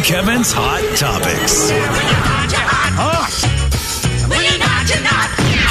and 0.00 0.06
Kevin's 0.08 0.50
Hot 0.52 0.80
Topics. 0.96 1.68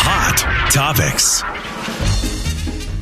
Hot 0.02 0.72
Topics. 0.72 1.42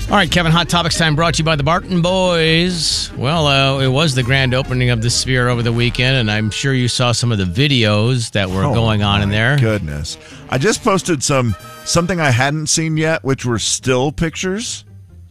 All 0.10 0.16
right, 0.16 0.32
Kevin, 0.32 0.54
Hot 0.54 0.70
Topics 0.70 0.98
time 0.98 1.18
brought 1.18 1.34
to 1.34 1.40
you 1.40 1.44
by 1.44 1.58
the 1.58 1.64
Barton 1.64 2.02
Boys. 2.02 3.12
Well, 3.18 3.46
uh, 3.48 3.80
it 3.82 3.90
was 3.90 4.16
the 4.16 4.24
grand 4.24 4.54
opening 4.54 4.90
of 4.90 5.02
the 5.02 5.10
Sphere 5.10 5.50
over 5.50 5.62
the 5.62 5.74
weekend, 5.74 6.16
and 6.16 6.32
I'm 6.32 6.50
sure 6.50 6.74
you 6.74 6.88
saw 6.88 7.12
some 7.12 7.34
of 7.34 7.38
the 7.38 7.44
videos 7.44 8.32
that 8.32 8.50
were 8.50 8.64
Oh, 8.64 8.74
going 8.74 9.04
on 9.04 9.22
in 9.22 9.30
there. 9.30 9.58
Goodness. 9.58 10.18
I 10.50 10.58
just 10.58 10.82
posted 10.82 11.22
some 11.24 11.56
something 11.84 12.22
I 12.22 12.32
hadn't 12.32 12.68
seen 12.68 12.96
yet, 12.96 13.26
which 13.26 13.44
were 13.46 13.60
still 13.60 14.14
pictures. 14.14 14.86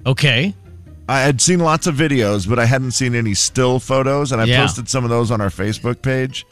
Okay. 0.05 0.55
I 1.09 1.21
had 1.21 1.41
seen 1.41 1.61
lots 1.61 1.87
of 1.87 1.95
videos, 1.95 2.49
but 2.49 2.59
I 2.59 2.65
hadn't 2.65 2.91
seen 2.93 3.15
any 3.15 3.35
still 3.35 3.79
photos, 3.79 4.33
and 4.33 4.41
I 4.41 4.45
Yeah. 4.45 4.63
posted 4.63 4.89
some 4.89 5.05
of 5.05 5.11
those 5.11 5.31
on 5.31 5.41
our 5.41 5.51
Facebook 5.51 6.03
page. 6.03 6.45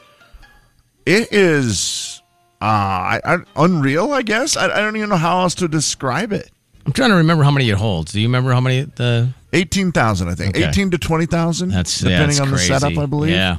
It 1.07 1.33
is 1.33 2.23
uh, 2.63 2.65
I, 2.65 3.21
I, 3.25 3.37
unreal, 3.57 4.13
I 4.13 4.23
guess. 4.23 4.57
I, 4.57 4.65
I 4.67 4.81
don't 4.81 4.97
even 4.97 5.09
know 5.11 5.17
how 5.17 5.41
else 5.41 5.55
to 5.57 5.69
describe 5.69 6.33
it. 6.33 6.51
I'm 6.87 6.93
trying 6.93 7.11
to 7.11 7.17
remember 7.17 7.45
how 7.45 7.51
many 7.51 7.69
it 7.69 7.77
holds. 7.77 8.13
Do 8.13 8.21
you 8.21 8.29
remember 8.29 8.53
how 8.53 8.61
many 8.61 8.83
the? 8.83 9.31
Eighteen 9.53 9.93
thousand, 9.93 10.29
I 10.29 10.35
think. 10.35 10.57
Okay. 10.57 10.67
Eighteen 10.69 10.91
to 10.91 10.99
twenty 10.99 11.27
thousand. 11.27 11.71
That's 11.71 12.03
yeah, 12.03 12.11
depending 12.11 12.29
that's 12.29 12.41
on 12.41 12.49
crazy. 12.49 12.73
the 12.73 12.81
setup, 12.81 12.99
I 12.99 13.07
believe. 13.07 13.33
Yeah. 13.33 13.59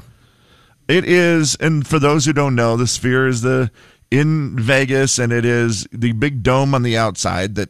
It 0.87 1.05
is, 1.05 1.55
and 1.55 1.87
for 1.87 1.99
those 1.99 2.25
who 2.25 2.33
don't 2.33 2.53
know, 2.55 2.77
the 2.77 2.85
Sphere 2.87 3.27
is 3.27 3.41
the 3.41 3.71
in 4.11 4.57
Vegas, 4.59 5.17
and 5.19 5.31
it 5.33 5.45
is 5.45 5.87
the 5.91 6.11
big 6.13 6.43
dome 6.43 6.75
on 6.75 6.83
the 6.83 6.97
outside 6.97 7.55
that 7.55 7.69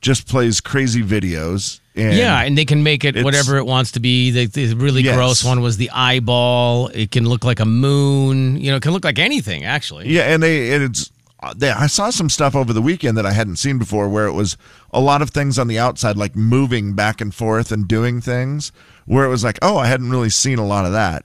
just 0.00 0.26
plays 0.28 0.60
crazy 0.60 1.02
videos. 1.02 1.80
And 1.94 2.16
yeah, 2.16 2.40
and 2.42 2.56
they 2.56 2.64
can 2.64 2.82
make 2.82 3.04
it 3.04 3.22
whatever 3.22 3.58
it 3.58 3.66
wants 3.66 3.92
to 3.92 4.00
be. 4.00 4.30
The, 4.30 4.46
the 4.46 4.74
really 4.74 5.02
Yes. 5.02 5.14
gross 5.14 5.44
one 5.44 5.60
was 5.60 5.76
the 5.76 5.90
eyeball. 5.90 6.88
It 6.88 7.10
can 7.10 7.28
look 7.28 7.44
like 7.44 7.60
a 7.60 7.66
moon. 7.66 8.58
You 8.58 8.70
know, 8.70 8.76
it 8.78 8.82
can 8.82 8.92
look 8.92 9.04
like 9.04 9.18
anything 9.18 9.64
actually. 9.64 10.08
yeah, 10.08 10.22
and 10.32 10.42
they 10.42 10.72
and 10.74 10.82
it's. 10.84 11.10
They, 11.56 11.70
I 11.70 11.88
saw 11.88 12.10
some 12.10 12.30
stuff 12.30 12.54
over 12.54 12.72
the 12.72 12.80
weekend 12.80 13.18
that 13.18 13.26
I 13.26 13.32
hadn't 13.32 13.56
seen 13.56 13.76
before, 13.76 14.08
where 14.08 14.26
it 14.26 14.32
was 14.32 14.56
a 14.92 15.00
lot 15.00 15.22
of 15.22 15.30
things 15.30 15.58
on 15.58 15.66
the 15.66 15.76
outside, 15.76 16.16
like 16.16 16.36
moving 16.36 16.92
back 16.94 17.20
and 17.20 17.34
forth 17.34 17.72
and 17.72 17.88
doing 17.88 18.20
things. 18.20 18.70
Where 19.06 19.24
it 19.24 19.28
was 19.28 19.42
like, 19.42 19.58
oh, 19.60 19.76
I 19.76 19.86
hadn't 19.88 20.10
really 20.10 20.30
seen 20.30 20.58
a 20.60 20.64
lot 20.66 20.86
of 20.86 20.92
that. 20.92 21.24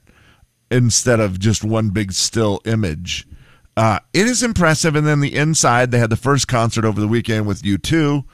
Instead 0.72 1.20
of 1.20 1.40
just 1.40 1.64
one 1.64 1.92
big 1.92 2.12
still 2.14 2.60
image, 2.66 3.28
uh, 3.78 4.00
it 4.12 4.26
is 4.26 4.42
impressive. 4.42 4.95
And 4.95 5.06
then 5.06 5.20
the 5.22 5.36
inside, 5.36 5.92
they 5.92 6.00
had 6.00 6.10
the 6.10 6.16
first 6.18 6.48
concert 6.48 6.84
over 6.84 7.00
the 7.00 7.08
weekend 7.08 7.45
with 7.45 7.62
U2, 7.62 8.26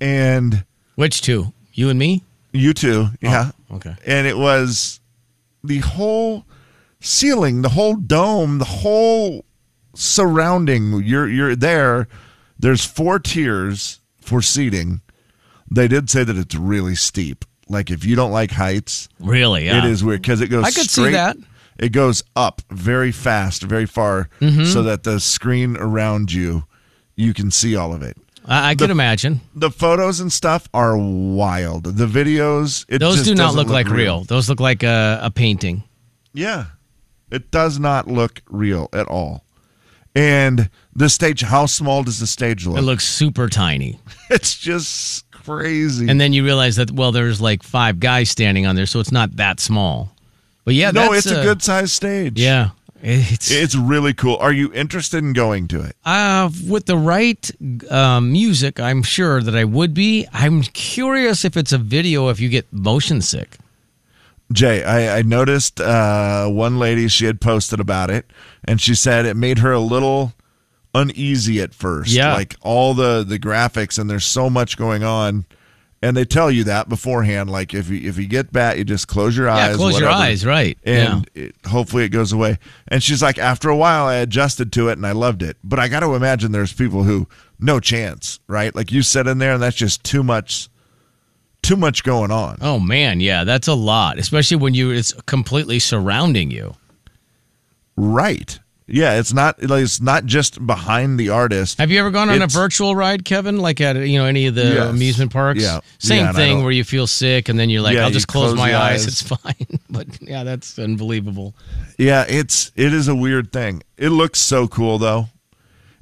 and 0.00 0.64
Which 0.98 1.20
two? 1.22 1.52
You 1.74 1.90
and 1.90 1.98
me? 1.98 2.24
You 2.50 2.74
too, 2.74 3.10
yeah. 3.20 3.52
okay. 3.70 3.94
And 4.04 4.26
it 4.26 4.36
was 4.36 4.98
the 5.62 5.78
whole 5.78 6.44
ceiling, 6.98 7.62
the 7.62 7.68
whole 7.68 7.94
dome, 7.94 8.58
the 8.58 8.64
whole 8.64 9.44
surrounding. 9.94 11.02
You're 11.04 11.28
you're 11.28 11.54
there. 11.54 12.08
There's 12.58 12.84
four 12.84 13.20
tiers 13.20 14.00
for 14.20 14.42
seating. 14.42 15.00
They 15.70 15.86
did 15.86 16.10
say 16.10 16.24
that 16.24 16.36
it's 16.36 16.56
really 16.56 16.96
steep. 16.96 17.44
Like 17.68 17.90
if 17.92 18.04
you 18.04 18.16
don't 18.16 18.32
like 18.32 18.50
heights, 18.50 19.08
Really? 19.20 19.66
Yeah. 19.66 19.78
it 19.78 19.84
is 19.84 20.02
weird 20.02 20.22
because 20.22 20.40
it 20.40 20.48
goes. 20.48 20.64
I 20.64 20.70
could 20.72 20.90
see 20.90 21.10
that. 21.10 21.36
It 21.78 21.90
goes 21.92 22.24
up 22.34 22.60
very 22.72 23.12
fast, 23.12 23.62
very 23.62 23.86
far, 23.86 24.28
Mm-hmm. 24.40 24.64
so 24.64 24.82
that 24.82 25.04
the 25.04 25.20
screen 25.20 25.76
around 25.76 26.32
you, 26.32 26.64
you 27.14 27.32
can 27.34 27.52
see 27.52 27.76
all 27.76 27.94
of 27.94 28.02
it. 28.02 28.16
I, 28.48 28.70
I 28.70 28.74
could 28.74 28.90
imagine. 28.90 29.42
The 29.54 29.70
photos 29.70 30.20
and 30.20 30.32
stuff 30.32 30.68
are 30.72 30.96
wild. 30.96 31.84
The 31.84 32.06
videos, 32.06 32.86
it 32.88 32.98
Those 32.98 33.22
do 33.22 33.34
not 33.34 33.48
doesn't 33.48 33.58
look, 33.58 33.68
like 33.68 33.88
real. 33.88 34.24
Those 34.24 34.48
look 34.48 34.58
like 34.58 34.82
a, 34.82 35.20
a 35.22 35.30
painting. 35.30 35.84
Yeah. 36.32 36.66
It 37.30 37.50
does 37.50 37.78
not 37.78 38.08
look 38.08 38.40
real 38.48 38.88
at 38.94 39.06
all. 39.06 39.44
And 40.14 40.70
the 40.96 41.10
stage, 41.10 41.42
how 41.42 41.66
small 41.66 42.02
does 42.02 42.18
the 42.20 42.26
stage 42.26 42.66
look? 42.66 42.78
It 42.78 42.82
looks 42.82 43.06
super 43.06 43.48
tiny. 43.48 44.00
it's 44.30 44.56
just 44.56 45.30
crazy. 45.30 46.08
And 46.08 46.20
then 46.20 46.32
you 46.32 46.42
realize 46.42 46.76
that 46.76 46.90
well, 46.90 47.12
there's 47.12 47.40
like 47.40 47.62
five 47.62 48.00
guys 48.00 48.30
standing 48.30 48.66
on 48.66 48.74
there, 48.74 48.86
so 48.86 48.98
it's 48.98 49.12
not 49.12 49.36
that 49.36 49.60
small. 49.60 50.10
But 50.64 50.74
yeah, 50.74 50.90
no, 50.90 51.12
it's 51.12 51.30
a 51.30 51.40
uh, 51.40 51.42
good 51.42 51.62
sized 51.62 51.92
stage. 51.92 52.40
Yeah, 52.40 52.70
it's 53.02 53.50
It's 53.50 53.74
really 53.74 54.12
cool. 54.14 54.36
Are 54.36 54.52
you 54.52 54.72
interested 54.72 55.18
in 55.18 55.32
going 55.32 55.68
to 55.68 55.82
it? 55.82 55.96
uh, 56.04 56.50
with 56.66 56.86
the 56.86 56.96
right 56.96 57.50
um, 57.90 58.32
music. 58.32 58.80
I'm 58.80 59.02
sure 59.02 59.42
that 59.42 59.54
I 59.56 59.64
would 59.64 59.94
be. 59.94 60.26
I'm 60.32 60.62
curious 60.62 61.44
if 61.44 61.56
it's 61.56 61.72
a 61.72 61.78
video 61.78 62.28
if 62.28 62.40
you 62.40 62.48
get 62.48 62.72
motion 62.72 63.20
sick. 63.20 63.56
Jay, 64.50 64.82
I, 64.82 65.18
I 65.18 65.22
noticed 65.22 65.78
uh, 65.80 66.48
one 66.48 66.78
lady, 66.78 67.06
she 67.08 67.26
had 67.26 67.38
posted 67.40 67.80
about 67.80 68.10
it, 68.10 68.24
and 68.64 68.80
she 68.80 68.94
said 68.94 69.26
it 69.26 69.36
made 69.36 69.58
her 69.58 69.72
a 69.72 69.80
little 69.80 70.32
uneasy 70.94 71.60
at 71.60 71.74
first. 71.74 72.10
Yeah. 72.10 72.32
Like 72.32 72.56
all 72.62 72.94
the, 72.94 73.24
the 73.24 73.38
graphics, 73.38 73.98
and 73.98 74.08
there's 74.08 74.24
so 74.24 74.48
much 74.48 74.78
going 74.78 75.04
on. 75.04 75.44
And 76.00 76.16
they 76.16 76.24
tell 76.24 76.48
you 76.50 76.62
that 76.64 76.88
beforehand. 76.88 77.50
Like 77.50 77.74
if 77.74 77.90
you 77.90 78.08
if 78.08 78.18
you 78.18 78.26
get 78.26 78.52
bat, 78.52 78.78
you 78.78 78.84
just 78.84 79.08
close 79.08 79.36
your 79.36 79.48
eyes. 79.48 79.70
yeah, 79.70 79.76
close 79.76 79.98
your 79.98 80.08
eyes, 80.08 80.46
right? 80.46 80.78
and 80.84 81.28
it, 81.34 81.56
hopefully 81.66 82.04
it 82.04 82.10
goes 82.10 82.32
away. 82.32 82.58
And 82.86 83.02
she's 83.02 83.20
like, 83.20 83.36
after 83.36 83.68
a 83.68 83.76
while, 83.76 84.06
I 84.06 84.16
adjusted 84.16 84.72
to 84.74 84.88
it 84.90 84.92
and 84.92 85.06
I 85.06 85.12
loved 85.12 85.42
it. 85.42 85.56
But 85.64 85.80
I 85.80 85.88
got 85.88 86.00
to 86.00 86.14
imagine 86.14 86.52
there's 86.52 86.72
people 86.72 87.02
who 87.02 87.26
no 87.58 87.80
chance, 87.80 88.38
right? 88.46 88.72
Like 88.74 88.92
you 88.92 89.02
sit 89.02 89.26
in 89.26 89.38
there 89.38 89.52
and 89.54 89.62
that's 89.62 89.76
just 89.76 90.04
too 90.04 90.22
much, 90.22 90.68
too 91.62 91.76
much 91.76 92.04
going 92.04 92.30
on. 92.30 92.58
Oh 92.60 92.78
man, 92.78 93.18
yeah, 93.18 93.42
that's 93.42 93.66
a 93.66 93.74
lot, 93.74 94.18
especially 94.18 94.58
when 94.58 94.74
you 94.74 94.90
it's 94.90 95.12
completely 95.26 95.80
surrounding 95.80 96.52
you. 96.52 96.76
Right? 97.96 98.60
Yeah, 98.90 99.18
it's 99.18 99.34
not 99.34 99.62
like 99.62 99.82
it's 99.84 100.00
not 100.00 100.24
just 100.24 100.66
behind 100.66 101.20
the 101.20 101.28
artist. 101.28 101.76
Have 101.78 101.90
you 101.90 102.00
ever 102.00 102.10
gone 102.10 102.30
on 102.30 102.40
a 102.40 102.46
virtual 102.46 102.96
ride, 102.96 103.24
Kevin? 103.24 103.58
Like 103.58 103.82
at 103.82 103.96
you 103.96 104.18
know 104.18 104.24
any 104.24 104.46
of 104.46 104.54
the 104.54 104.64
Yes. 104.64 104.88
amusement 104.90 105.30
parks? 105.30 105.62
Yeah. 105.62 105.80
Same 105.98 106.24
Yeah, 106.24 106.32
thing 106.32 106.62
where 106.62 106.72
you 106.72 106.84
feel 106.84 107.06
sick 107.06 107.50
and 107.50 107.58
then 107.58 107.68
you're 107.68 107.82
like, 107.82 107.96
Yeah, 107.96 108.04
I'll 108.04 108.10
just 108.10 108.28
close, 108.28 108.54
close 108.54 108.58
my 108.58 108.74
eyes. 108.74 109.02
eyes. 109.02 109.06
It's 109.06 109.22
fine. 109.42 109.78
but 109.90 110.06
yeah, 110.22 110.42
that's 110.42 110.78
unbelievable. 110.78 111.54
Yeah, 111.98 112.24
it's 112.28 112.72
it 112.76 112.94
is 112.94 113.08
a 113.08 113.14
weird 113.14 113.52
thing. 113.52 113.82
It 113.98 114.08
looks 114.08 114.38
so 114.40 114.66
cool 114.66 114.96
though. 114.98 115.26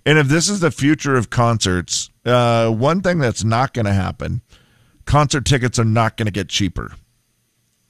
And 0.04 0.18
if 0.18 0.28
this 0.28 0.48
is 0.48 0.60
the 0.60 0.70
future 0.70 1.16
of 1.16 1.28
concerts, 1.30 2.10
uh, 2.24 2.70
one 2.70 3.00
thing 3.00 3.18
that's 3.18 3.42
not 3.42 3.74
going 3.74 3.86
to 3.86 3.92
happen: 3.92 4.40
concert 5.04 5.44
tickets 5.44 5.80
are 5.80 5.84
not 5.84 6.16
going 6.16 6.26
to 6.26 6.32
get 6.32 6.48
cheaper. 6.48 6.92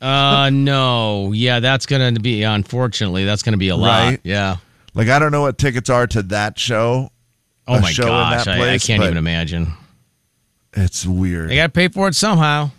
Uh 0.00 0.50
no, 0.52 1.32
yeah, 1.32 1.60
that's 1.60 1.86
gonna 1.86 2.12
be 2.12 2.42
unfortunately 2.42 3.24
that's 3.24 3.42
gonna 3.42 3.56
be 3.56 3.68
a 3.70 3.76
lot. 3.76 4.04
Right. 4.10 4.20
Yeah. 4.24 4.56
Like 4.96 5.08
I 5.08 5.18
don't 5.18 5.30
know 5.30 5.42
what 5.42 5.58
tickets 5.58 5.90
are 5.90 6.06
to 6.08 6.22
that 6.24 6.58
show. 6.58 7.10
Oh 7.68 7.80
my 7.80 7.92
show 7.92 8.04
in 8.04 8.08
gosh, 8.08 8.44
that 8.46 8.60
I, 8.60 8.72
I 8.74 8.78
can't 8.78 9.02
even 9.02 9.18
imagine. 9.18 9.72
It's 10.72 11.04
weird. 11.04 11.50
They 11.50 11.56
got 11.56 11.66
to 11.66 11.72
pay 11.72 11.88
for 11.88 12.08
it 12.08 12.14
somehow. 12.14 12.70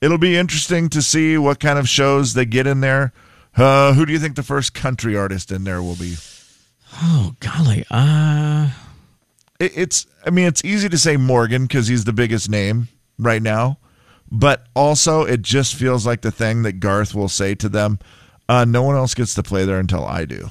It'll 0.00 0.18
be 0.18 0.36
interesting 0.36 0.88
to 0.90 1.02
see 1.02 1.36
what 1.36 1.58
kind 1.58 1.78
of 1.78 1.88
shows 1.88 2.34
they 2.34 2.44
get 2.44 2.68
in 2.68 2.80
there. 2.80 3.12
Uh, 3.56 3.94
who 3.94 4.06
do 4.06 4.12
you 4.12 4.18
think 4.20 4.36
the 4.36 4.44
first 4.44 4.74
country 4.74 5.16
artist 5.16 5.50
in 5.50 5.64
there 5.64 5.82
will 5.82 5.96
be? 5.96 6.14
Oh 6.94 7.34
golly, 7.40 7.84
uh, 7.90 8.70
It, 9.58 9.72
it's, 9.76 10.06
I 10.24 10.30
mean, 10.30 10.46
it's 10.46 10.64
easy 10.64 10.88
to 10.88 10.98
say 10.98 11.16
Morgan 11.16 11.64
because 11.64 11.88
he's 11.88 12.04
the 12.04 12.12
biggest 12.12 12.48
name 12.48 12.88
right 13.18 13.42
now, 13.42 13.78
but 14.30 14.66
also 14.76 15.22
it 15.22 15.42
just 15.42 15.74
feels 15.74 16.06
like 16.06 16.20
the 16.20 16.30
thing 16.30 16.62
that 16.62 16.74
Garth 16.74 17.14
will 17.14 17.28
say 17.28 17.56
to 17.56 17.68
them. 17.68 17.98
Uh, 18.48 18.64
no 18.64 18.82
one 18.82 18.94
else 18.94 19.14
gets 19.14 19.34
to 19.34 19.42
play 19.42 19.64
there 19.64 19.80
until 19.80 20.04
I 20.04 20.24
do. 20.24 20.48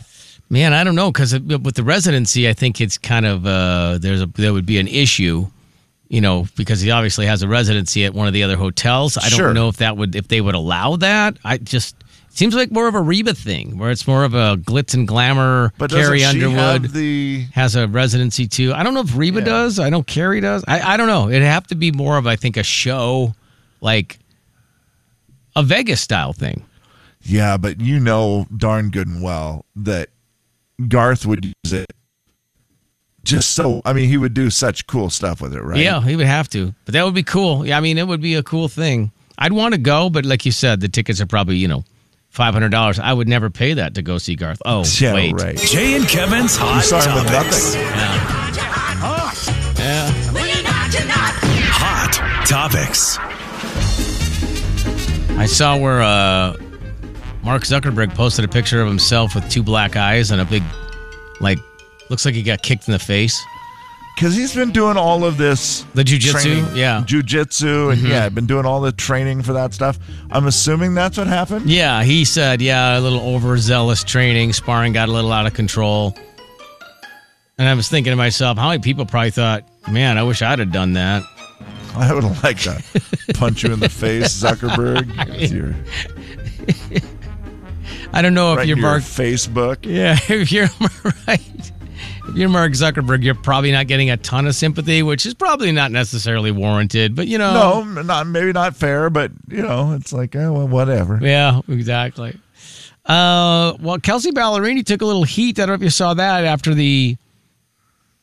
Man, 0.50 0.74
I 0.74 0.84
don't 0.84 0.96
know 0.96 1.12
because 1.12 1.38
with 1.40 1.76
the 1.76 1.84
residency, 1.84 2.48
I 2.48 2.54
think 2.54 2.80
it's 2.82 2.98
kind 2.98 3.26
of 3.26 3.46
uh, 3.46 3.98
there's 4.00 4.22
a 4.22 4.26
there 4.28 4.54
would 4.54 4.66
be 4.66 4.80
an 4.80 4.88
issue. 4.88 5.48
You 6.10 6.22
know, 6.22 6.48
because 6.56 6.80
he 6.80 6.90
obviously 6.90 7.26
has 7.26 7.44
a 7.44 7.50
residency 7.50 8.06
at 8.06 8.14
one 8.14 8.28
of 8.28 8.34
the 8.34 8.42
other 8.44 8.56
hotels. 8.56 9.18
I 9.18 9.28
don't 9.28 9.54
know 9.54 9.68
if 9.68 9.78
that 9.78 9.98
would 9.98 10.16
if 10.16 10.30
they 10.30 10.40
would 10.40 10.56
allow 10.56 10.96
that. 10.96 11.38
I 11.44 11.58
just 11.58 11.98
it 12.30 12.38
seems 12.38 12.56
like 12.56 12.72
more 12.72 12.88
of 12.88 12.96
a 12.96 13.02
Reba 13.02 13.34
thing, 13.34 13.78
where 13.78 13.92
it's 13.92 14.08
more 14.08 14.24
of 14.24 14.34
a 14.34 14.56
glitz 14.56 14.94
and 14.94 15.06
glamour. 15.06 15.74
But 15.78 15.92
Carrie 15.92 16.24
Underwood. 16.24 16.94
the 16.94 17.42
has 17.52 17.76
a 17.76 17.90
residency 17.90 18.48
too. 18.48 18.72
I 18.74 18.84
don't 18.84 18.94
know 18.94 19.02
if 19.02 19.18
Reba 19.18 19.40
Yeah. 19.40 19.46
does. 19.46 19.80
I 19.80 19.90
know 19.90 20.02
Carrie 20.02 20.40
does. 20.40 20.64
I, 20.66 20.94
I 20.94 20.96
don't 20.96 21.08
know. 21.08 21.28
It'd 21.28 21.42
have 21.44 21.68
to 21.68 21.76
be 21.76 21.92
more 21.92 22.18
of 22.18 22.26
I 22.26 22.38
think 22.38 22.56
a 22.56 22.64
show, 22.64 23.36
like 23.82 24.18
a 25.58 25.64
Vegas 25.64 26.00
style 26.00 26.32
thing. 26.32 26.64
Yeah, 27.22 27.58
but 27.58 27.82
you 27.82 28.00
know 28.00 28.48
darn 28.56 28.92
good 28.92 29.08
and 29.10 29.22
well 29.22 29.66
that 29.76 30.08
Garth 30.88 31.26
would 31.26 31.46
use 31.46 31.74
it 31.74 31.88
just 33.24 33.52
so. 33.56 33.82
I 33.84 33.94
mean, 33.94 34.08
he 34.10 34.18
would 34.18 34.34
do 34.34 34.50
such 34.50 34.88
cool 34.88 35.10
stuff 35.10 35.42
with 35.42 35.54
it, 35.56 35.62
right? 35.64 35.80
Yeah, 35.80 36.02
he 36.02 36.16
would 36.16 36.28
have 36.28 36.50
to. 36.50 36.74
But 36.86 36.94
that 36.94 37.04
would 37.04 37.16
be 37.16 37.24
cool. 37.24 37.66
Yeah, 37.66 37.78
I 37.78 37.82
mean, 37.82 37.98
it 37.98 38.08
would 38.08 38.22
be 38.22 38.36
a 38.36 38.44
cool 38.44 38.68
thing. 38.68 39.12
I'd 39.38 39.54
want 39.54 39.74
to 39.74 39.80
go, 39.80 40.10
but 40.10 40.26
like 40.26 40.46
you 40.46 40.52
said, 40.52 40.80
the 40.80 40.88
tickets 40.88 41.20
are 41.22 41.26
probably 41.28 41.58
you 41.58 41.68
know 41.68 41.84
five 42.30 42.54
hundred 42.54 42.70
dollars. 42.70 43.00
I 43.00 43.14
would 43.14 43.28
never 43.28 43.50
pay 43.50 43.74
that 43.74 43.96
to 43.96 44.02
go 44.02 44.18
see 44.18 44.36
Garth. 44.36 44.62
Oh, 44.66 44.84
Yeah, 45.00 45.14
wait, 45.14 45.34
right. 45.34 45.58
Jay 45.58 45.96
and 45.96 46.08
Kevin's 46.08 46.56
Hot 46.56 46.84
saw 46.84 47.02
him 47.02 47.16
with 47.16 47.32
Topics. 47.32 47.76
yeah. 47.76 48.48
Hot 51.80 52.46
Topics. 52.48 53.18
I 55.38 55.46
saw 55.46 55.78
where 55.78 56.02
uh, 56.02 56.56
Mark 57.48 57.64
Zuckerberg 57.64 58.14
posted 58.14 58.44
a 58.44 58.48
picture 58.50 58.82
of 58.82 58.90
himself 58.90 59.34
with 59.34 59.50
two 59.50 59.64
black 59.64 59.96
eyes 59.96 60.32
and 60.32 60.42
a 60.42 60.46
big, 60.46 60.62
like, 61.40 61.58
looks 62.10 62.26
like 62.26 62.36
he 62.36 62.44
got 62.44 62.62
kicked 62.62 62.90
in 62.90 62.92
the 62.92 63.00
face. 63.00 63.42
Because 64.16 64.36
he's 64.36 64.54
been 64.54 64.72
doing 64.72 64.98
all 64.98 65.24
of 65.24 65.38
this. 65.38 65.86
The 65.94 66.04
jujitsu? 66.04 66.32
training- 66.42 66.76
Yeah. 66.76 67.04
Mm-hmm. 67.06 67.06
Jujitsu. 67.06 67.94
And 67.94 68.02
yeah, 68.02 68.28
been 68.28 68.48
doing 68.48 68.66
all 68.66 68.82
the 68.82 68.92
training 68.92 69.44
for 69.44 69.54
that 69.54 69.74
stuff. 69.74 69.98
I'm 70.30 70.46
assuming 70.46 70.94
that's 70.94 71.18
what 71.18 71.28
happened. 71.28 71.70
Yeah, 71.70 72.04
he 72.04 72.26
said, 72.26 72.62
yeah, 72.62 72.98
a 72.98 73.00
little 73.00 73.22
overzealous 73.22 74.04
training, 74.04 74.52
sparring 74.52 74.92
got 74.92 75.08
a 75.08 75.14
little 75.14 75.32
out 75.32 75.46
of 75.48 75.54
control. 75.54 76.18
And 77.58 77.70
I 77.70 77.74
was 77.76 77.88
thinking 77.88 78.12
to 78.12 78.18
myself, 78.18 78.58
how 78.58 78.68
many 78.68 78.82
people 78.82 79.06
probably 79.06 79.32
thought, 79.32 79.64
man, 79.90 80.18
I 80.18 80.24
wish 80.24 80.42
I'd 80.42 80.60
have 80.60 80.74
done 80.74 80.92
that. 80.94 81.24
I 81.96 82.14
would 82.14 82.26
have 82.26 82.44
liked 82.44 82.64
to 82.64 82.84
punch 83.36 83.64
you 83.64 83.72
in 83.72 83.80
the 83.80 83.88
face, 83.88 84.38
Zuckerberg. 84.44 85.08
I 88.14 88.22
don't 88.22 88.34
know 88.34 88.54
if 88.54 88.58
right 88.60 88.68
you're 88.68 88.78
Mark. 88.78 89.04
Facebook. 89.04 89.86
Yeah, 89.86 90.18
if 90.30 90.52
you're 90.52 90.68
right. 91.28 91.72
If 92.30 92.36
you're 92.36 92.50
Mark 92.50 92.74
Zuckerberg, 92.74 93.24
you're 93.24 93.36
probably 93.36 93.72
not 93.72 93.88
getting 93.88 94.10
a 94.10 94.18
ton 94.18 94.48
of 94.48 94.56
sympathy, 94.56 95.02
which 95.04 95.26
is 95.26 95.34
probably 95.34 95.72
not 95.72 95.92
necessarily 95.92 96.52
warranted. 96.52 97.16
But 97.16 97.28
you 97.28 97.38
know, 97.38 97.84
No, 97.84 98.02
not 98.02 98.28
maybe 98.28 98.52
not 98.52 98.76
fair, 98.76 99.10
but 99.10 99.32
you 99.48 99.62
know, 99.62 99.94
it's 99.94 100.12
like, 100.12 100.36
oh, 100.36 100.52
well, 100.54 100.68
whatever. 100.68 101.20
Yeah, 101.22 101.62
exactly. 101.68 102.38
Uh, 103.06 103.74
well, 103.80 104.00
Kelsea 104.00 104.32
Ballerini 104.32 104.86
took 104.86 105.02
a 105.02 105.06
little 105.06 105.24
heat. 105.24 105.58
I 105.60 105.62
don't 105.62 105.70
know 105.70 105.74
if 105.76 105.82
you 105.82 105.90
saw 105.90 106.14
that 106.16 106.44
after 106.44 106.74
the 106.74 107.16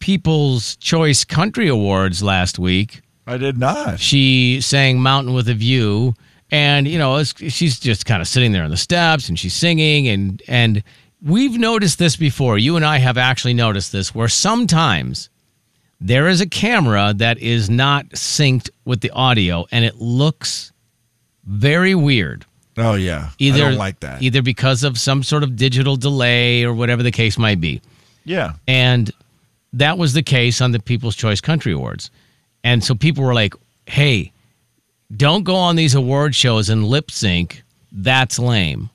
People's 0.01 0.77
Choice 0.77 1.25
Country 1.25 1.69
Awards 1.69 2.23
last 2.23 2.59
week. 2.59 3.01
I 3.27 3.39
did 3.39 3.57
not. 3.57 3.99
She 4.01 4.61
sang 4.61 5.01
"Mountain 5.01 5.33
with 5.33 5.49
a 5.49 5.55
View," 5.55 6.15
and 6.51 6.87
you 6.87 6.99
know, 6.99 7.17
it's, 7.17 7.35
she's 7.53 7.79
just 7.81 8.07
kind 8.07 8.21
of 8.21 8.29
sitting 8.29 8.53
there 8.53 8.65
on 8.65 8.71
the 8.71 8.77
steps 8.77 9.29
and 9.29 9.39
she's 9.39 9.55
singing, 9.55 10.09
and 10.09 10.43
and 10.49 10.83
we've 11.23 11.59
noticed 11.59 11.99
this 11.99 12.17
before. 12.17 12.59
You 12.59 12.77
and 12.77 12.85
I 12.85 12.99
have 12.99 13.19
actually 13.19 13.55
noticed 13.55 13.93
this, 13.93 14.15
where 14.15 14.29
sometimes 14.29 15.31
there 16.01 16.29
is 16.29 16.41
a 16.41 16.47
camera 16.47 17.15
that 17.17 17.39
is 17.39 17.71
not 17.71 18.09
synced 18.11 18.71
with 18.85 19.01
the 19.01 19.11
audio, 19.11 19.67
and 19.71 19.85
it 19.85 19.97
looks 19.97 20.73
very 21.45 21.95
weird. 21.95 22.45
Oh 22.77 22.95
yeah, 22.95 23.31
either 23.39 23.65
I 23.65 23.69
don't 23.71 23.79
like 23.79 24.01
that. 24.01 24.23
either 24.23 24.43
because 24.43 24.83
of 24.85 24.99
some 24.99 25.23
sort 25.23 25.43
of 25.43 25.57
digital 25.57 25.97
delay 25.97 26.65
or 26.65 26.75
whatever 26.75 27.03
the 27.03 27.13
case 27.13 27.39
might 27.39 27.61
be. 27.61 27.81
Yeah, 28.25 28.55
and 28.67 29.11
that 29.73 29.99
was 29.99 30.13
the 30.13 30.23
case 30.23 30.61
on 30.61 30.73
the 30.73 30.81
people's 30.81 31.17
choice 31.17 31.41
country 31.41 31.73
awards. 31.73 32.11
And 32.63 32.83
so 32.83 32.95
people 32.95 33.25
were 33.25 33.35
like 33.35 33.55
hey 33.87 34.33
don't 35.17 35.45
go 35.45 35.55
on 35.55 35.77
these 35.77 35.95
award 35.95 36.35
shows 36.35 36.69
and 36.69 36.87
lip 36.87 37.11
sync 37.11 37.63
that's 37.93 38.39
lame 38.39 38.91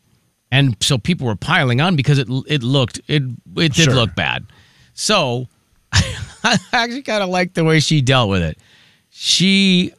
and 0.51 0.75
so 0.81 0.97
people 0.97 1.27
were 1.27 1.35
piling 1.35 1.79
on 1.81 1.95
because 1.95 2.17
it 2.17 2.27
it 2.47 2.63
looked 2.63 2.99
it 3.07 3.23
it 3.57 3.73
did 3.73 3.85
Sure. 3.85 3.93
look 3.93 4.15
bad 4.15 4.45
so 4.93 5.47
i 5.93 6.57
actually 6.73 7.01
kind 7.03 7.23
of 7.23 7.29
liked 7.29 7.55
the 7.55 7.63
way 7.63 7.79
she 7.79 8.01
dealt 8.01 8.29
with 8.29 8.41
it 8.41 8.57
she 9.11 9.91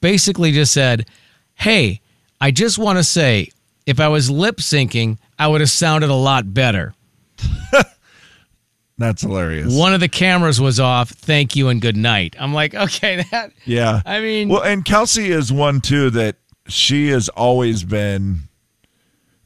basically 0.00 0.52
just 0.52 0.72
said, 0.72 1.06
Hey, 1.54 2.00
I 2.40 2.50
just 2.50 2.78
want 2.78 2.98
to 2.98 3.02
say, 3.02 3.48
if 3.86 3.98
I 3.98 4.08
was 4.08 4.30
lip 4.30 4.58
syncing, 4.58 5.16
I 5.38 5.48
would 5.48 5.62
have 5.62 5.70
sounded 5.70 6.10
a 6.10 6.14
lot 6.14 6.52
better. 6.52 6.94
that's 9.00 9.22
hilarious. 9.22 9.74
One 9.76 9.94
of 9.94 10.00
the 10.00 10.08
cameras 10.08 10.60
was 10.60 10.78
off. 10.78 11.10
Thank 11.10 11.56
you 11.56 11.68
and 11.68 11.80
good 11.80 11.96
night. 11.96 12.36
I'm 12.38 12.54
like, 12.54 12.74
okay, 12.74 13.24
that, 13.32 13.52
Yeah. 13.64 14.02
I 14.06 14.20
mean- 14.20 14.48
well, 14.48 14.62
and 14.62 14.84
Kelsey 14.84 15.30
is 15.32 15.52
one 15.52 15.80
too 15.80 16.10
that 16.10 16.36
she 16.68 17.08
has 17.08 17.28
always 17.30 17.82
been 17.82 18.40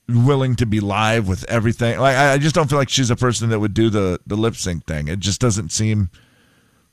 willing 0.08 0.54
to 0.56 0.66
be 0.66 0.80
live 0.80 1.26
with 1.28 1.44
everything. 1.48 1.98
Like, 1.98 2.16
I 2.16 2.34
I 2.34 2.38
just 2.38 2.54
don't 2.54 2.68
feel 2.68 2.78
like 2.78 2.90
she's 2.90 3.10
a 3.10 3.16
person 3.16 3.48
that 3.50 3.60
would 3.60 3.72
do 3.74 3.88
the 3.88 4.20
the 4.26 4.36
lip 4.36 4.56
sync 4.56 4.84
thing. 4.86 5.08
It 5.08 5.20
just 5.20 5.40
doesn't 5.40 5.72
seem 5.72 6.10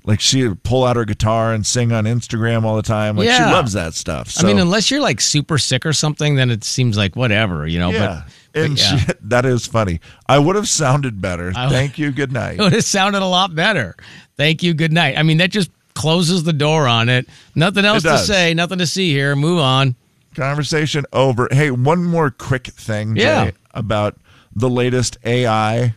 like 0.04 0.20
she 0.20 0.48
would 0.48 0.64
pull 0.64 0.84
out 0.84 0.96
her 0.96 1.06
guitar 1.06 1.54
and 1.54 1.66
sing 1.66 1.92
on 1.92 2.06
Instagram 2.06 2.64
all 2.64 2.76
the 2.76 2.82
time. 2.82 3.18
Like, 3.18 3.28
Yeah. 3.28 3.48
she 3.50 3.54
loves 3.54 3.74
that 3.74 3.94
stuff. 3.94 4.30
So, 4.30 4.44
I 4.48 4.52
mean, 4.52 4.60
unless 4.60 4.90
you're 4.90 5.02
like 5.02 5.22
super 5.22 5.58
sick 5.58 5.86
or 5.86 5.94
something, 5.94 6.36
then 6.36 6.50
it 6.50 6.64
seems 6.64 6.98
like 6.98 7.16
whatever, 7.16 7.68
you 7.68 7.78
know, 7.80 7.92
yeah. 7.92 8.24
but, 8.54 8.62
and 8.64 8.74
but 8.76 8.82
yeah. 8.82 8.98
she, 8.98 9.14
that 9.22 9.46
is 9.46 9.68
funny. 9.68 10.00
I 10.28 10.40
would 10.40 10.56
have 10.56 10.68
sounded 10.68 11.22
better. 11.22 11.54
I- 11.56 11.70
Thank 11.70 11.98
you. 12.00 12.12
Good 12.12 12.32
night. 12.32 12.56
it 12.60 12.62
would 12.64 12.74
have 12.74 12.84
sounded 12.84 13.22
a 13.22 13.26
lot 13.28 13.54
better. 13.54 13.96
Thank 14.38 14.64
you. 14.64 14.74
Good 14.74 14.92
night. 14.94 15.18
I 15.18 15.24
mean, 15.24 15.38
that 15.38 15.52
just 15.52 15.70
closes 15.94 16.44
the 16.44 16.54
door 16.54 16.88
on 16.88 17.10
it. 17.10 17.28
Nothing 17.54 17.86
else 17.86 18.02
to 18.04 18.10
does. 18.10 18.26
say, 18.26 18.54
nothing 18.56 18.80
to 18.80 18.88
see 18.88 19.12
here. 19.12 19.36
Move 19.36 19.60
on. 19.60 19.96
Conversation 20.36 21.06
over. 21.14 21.48
Hey, 21.52 21.70
one 21.70 22.04
more 22.04 22.32
quick 22.32 22.68
thing, 22.68 23.16
Jay, 23.16 23.22
Yeah. 23.24 23.52
about 23.74 24.18
the 24.56 24.70
latest 24.70 25.18
AI 25.26 25.94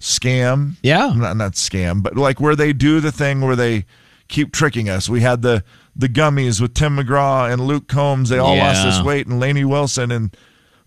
scam. 0.00 0.76
Yeah. 0.82 1.12
Not, 1.14 1.36
not 1.36 1.52
scam, 1.52 2.02
but 2.02 2.16
like 2.16 2.40
where 2.40 2.56
they 2.56 2.72
do 2.72 3.00
the 3.00 3.12
thing 3.12 3.40
where 3.42 3.56
they 3.56 3.84
keep 4.28 4.52
tricking 4.52 4.88
us. 4.88 5.08
We 5.08 5.20
had 5.20 5.42
the 5.42 5.62
the 5.94 6.08
gummies 6.08 6.60
with 6.60 6.74
Tim 6.74 6.96
McGraw 6.96 7.52
and 7.52 7.66
Luke 7.66 7.88
Combs. 7.88 8.28
They 8.30 8.38
all 8.38 8.56
lost 8.56 8.84
this 8.84 9.02
weight, 9.02 9.26
and 9.26 9.38
Lainey 9.40 9.64
Wilson. 9.64 10.10
And 10.10 10.34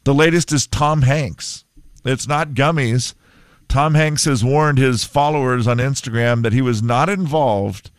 the 0.03 0.13
latest 0.13 0.51
is 0.51 0.65
Tom 0.65 1.03
Hanks. 1.03 1.65
It's 2.05 2.27
not 2.27 2.49
gummies. 2.49 3.13
Tom 3.67 3.95
Hanks 3.95 4.25
has 4.25 4.43
warned 4.43 4.77
his 4.77 5.03
followers 5.03 5.67
on 5.67 5.77
Instagram 5.77 6.43
that 6.43 6.53
he 6.53 6.61
was 6.61 6.81
not 6.83 7.09
involved 7.09 7.91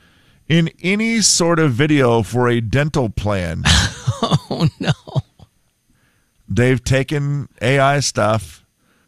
in 0.49 0.71
any 0.83 1.21
sort 1.21 1.59
of 1.59 1.73
video 1.73 2.23
for 2.23 2.49
a 2.49 2.61
dental 2.61 3.09
plan. 3.09 3.63
Oh, 4.27 4.69
no. 4.81 4.93
they've 6.49 6.83
taken 6.83 7.49
AI 7.61 8.01
stuff. 8.01 8.64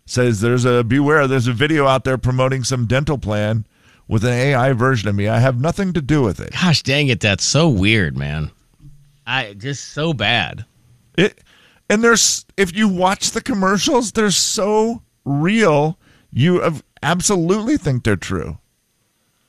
Says 0.06 0.41
there's 0.41 0.64
a 0.64 0.85
beware. 0.85 1.26
There's 1.26 1.49
a 1.49 1.53
video 1.53 1.87
out 1.87 2.05
there 2.05 2.17
promoting 2.17 2.64
some 2.64 2.87
dental 2.87 3.19
plan 3.19 3.67
with 4.08 4.25
an 4.25 4.32
AI 4.32 4.73
version 4.73 5.08
of 5.08 5.14
me. 5.14 5.29
I 5.29 5.41
have 5.41 5.61
nothing 5.61 5.93
to 5.94 6.00
do 6.00 6.23
with 6.23 6.41
it. 6.41 6.53
Gosh 6.53 6.82
dang 6.82 7.08
it, 7.08 7.20
that's 7.20 7.44
so 7.44 7.69
weird, 7.69 8.17
man. 8.17 8.50
I 9.26 9.55
just 9.55 9.93
so 9.93 10.12
bad. 10.12 10.64
It 11.19 11.43
and 11.91 12.03
there's 12.03 12.47
if 12.56 12.75
you 12.75 12.88
watch 12.88 13.32
the 13.32 13.41
commercials, 13.41 14.12
they're 14.12 14.31
so 14.31 15.03
real. 15.25 15.99
You 16.32 16.81
absolutely 17.03 17.76
think 17.76 18.05
they're 18.05 18.17
true. 18.17 18.58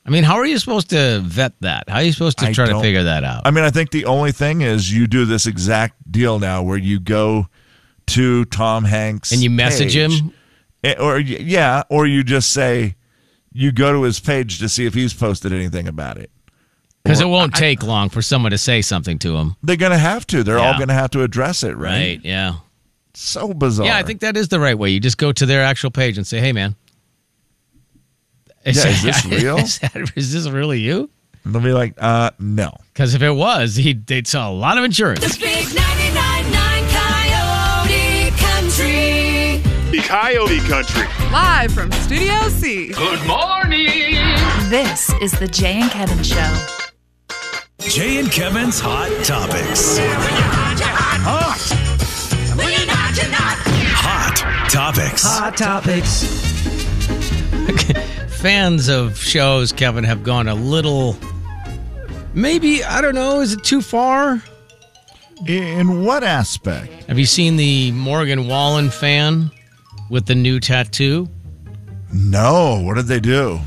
I 0.04 0.10
mean, 0.10 0.24
how 0.24 0.36
are 0.36 0.46
you 0.46 0.58
supposed 0.58 0.88
to 0.90 1.20
vet 1.22 1.52
that? 1.60 1.88
How 1.88 1.96
are 1.96 2.02
you 2.02 2.12
supposed 2.12 2.38
to 2.38 2.46
I 2.46 2.52
try 2.52 2.66
to 2.66 2.80
figure 2.80 3.04
that 3.04 3.24
out? 3.24 3.42
I 3.44 3.50
mean, 3.50 3.64
I 3.64 3.70
think 3.70 3.90
the 3.90 4.06
only 4.06 4.32
thing 4.32 4.62
is 4.62 4.92
you 4.92 5.06
do 5.06 5.26
this 5.26 5.46
exact 5.46 6.10
deal 6.10 6.38
now 6.38 6.62
where 6.62 6.78
you 6.78 6.98
go 6.98 7.46
to 8.06 8.46
Tom 8.46 8.84
Hanks 8.84 9.32
and 9.32 9.42
you 9.42 9.50
message 9.50 9.94
page. 9.94 10.22
him? 10.22 10.32
Eh, 10.84 10.94
or 10.98 11.18
yeah, 11.18 11.82
or 11.88 12.06
you 12.06 12.22
just 12.22 12.52
say 12.52 12.94
you 13.52 13.72
go 13.72 13.92
to 13.92 14.02
his 14.02 14.20
page 14.20 14.58
to 14.60 14.68
see 14.68 14.86
if 14.86 14.94
he's 14.94 15.12
posted 15.14 15.52
anything 15.52 15.88
about 15.88 16.18
it. 16.18 16.30
Because 17.02 17.20
it 17.20 17.26
won't 17.28 17.54
take 17.54 17.82
long 17.82 18.10
for 18.10 18.20
someone 18.20 18.50
to 18.50 18.58
say 18.58 18.82
something 18.82 19.18
to 19.20 19.36
him. 19.36 19.56
They're 19.62 19.76
going 19.76 19.92
to 19.92 19.98
have 19.98 20.26
to. 20.28 20.42
They're 20.42 20.58
all 20.58 20.76
going 20.76 20.88
to 20.88 20.94
have 20.94 21.10
to 21.12 21.22
address 21.22 21.62
it, 21.62 21.74
right? 21.76 21.90
Right. 21.90 22.20
Yeah. 22.22 22.56
So 23.14 23.54
bizarre. 23.54 23.86
Yeah, 23.86 23.96
I 23.96 24.02
think 24.02 24.20
that 24.20 24.36
is 24.36 24.48
the 24.48 24.60
right 24.60 24.78
way. 24.78 24.90
You 24.90 25.00
just 25.00 25.16
go 25.16 25.32
to 25.32 25.46
their 25.46 25.62
actual 25.62 25.90
page 25.90 26.18
and 26.18 26.26
say, 26.26 26.38
hey, 26.40 26.52
man. 26.52 26.76
Yeah, 28.66 28.72
is 28.88 29.02
this 29.02 29.24
real? 29.24 29.56
Is, 29.58 29.78
that- 29.78 30.12
is 30.16 30.32
this 30.32 30.46
really 30.48 30.80
you? 30.80 31.08
And 31.44 31.54
they'll 31.54 31.62
be 31.62 31.72
like, 31.72 31.94
uh, 31.98 32.30
no. 32.38 32.76
Because 32.98 33.14
if 33.14 33.22
it 33.22 33.30
was, 33.30 33.76
he'd, 33.76 34.08
they'd 34.08 34.26
sell 34.26 34.50
a 34.50 34.54
lot 34.54 34.76
of 34.76 34.82
insurance. 34.82 35.38
Country. 40.02 40.08
Coyote 40.08 40.60
Country. 40.60 41.06
Live 41.32 41.72
from 41.72 41.90
Studio 41.92 42.48
C. 42.50 42.92
Good 42.92 43.26
morning. 43.26 44.14
This 44.70 45.12
is 45.20 45.32
the 45.38 45.48
Jay 45.48 45.80
and 45.80 45.90
Kevin 45.90 46.22
Show. 46.22 46.66
Jay 47.80 48.18
and 48.18 48.30
Kevin's 48.30 48.78
Hot 48.80 49.08
Topics. 49.24 49.98
Hot 54.00 54.70
Topics. 54.70 55.22
Hot 55.24 55.56
topics. 55.56 56.24
Fans 58.40 58.88
of 58.88 59.18
shows, 59.18 59.72
Kevin, 59.72 60.04
have 60.04 60.22
gone 60.22 60.46
a 60.46 60.54
little. 60.54 61.16
Maybe, 62.34 62.84
I 62.84 63.00
don't 63.00 63.14
know, 63.14 63.40
is 63.40 63.54
it 63.54 63.64
too 63.64 63.82
far? 63.82 64.42
In 65.46 66.04
what 66.04 66.22
aspect? 66.22 66.92
Have 67.04 67.18
you 67.18 67.26
seen 67.26 67.56
the 67.56 67.90
Morgan 67.92 68.46
Wallen 68.46 68.90
fan 68.90 69.50
with 70.10 70.26
the 70.26 70.34
new 70.34 70.60
tattoo? 70.60 71.28
No. 72.12 72.80
What 72.82 72.94
did 72.94 73.06
they 73.06 73.20
do? 73.20 73.60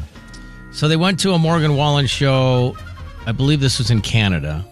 So 0.71 0.88
they 0.88 0.98
went 0.98 1.19
to 1.21 1.33
a 1.33 1.39
Morgan 1.39 1.75
Wallen 1.75 2.07
show. 2.07 2.75
I 3.25 3.31
believe 3.31 3.60
this 3.60 3.77
was 3.77 3.91
in 3.91 4.01
Canada. 4.01 4.65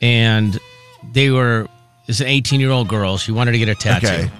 And 0.00 0.58
they 1.12 1.30
were, 1.30 1.68
it's 2.06 2.20
an 2.20 2.26
18 2.26 2.60
year 2.60 2.70
old 2.70 2.88
girl. 2.88 3.18
She 3.18 3.32
wanted 3.32 3.52
to 3.52 3.58
get 3.58 3.68
a 3.68 3.74
tattoo. 3.74 4.06
Okay. 4.06 4.30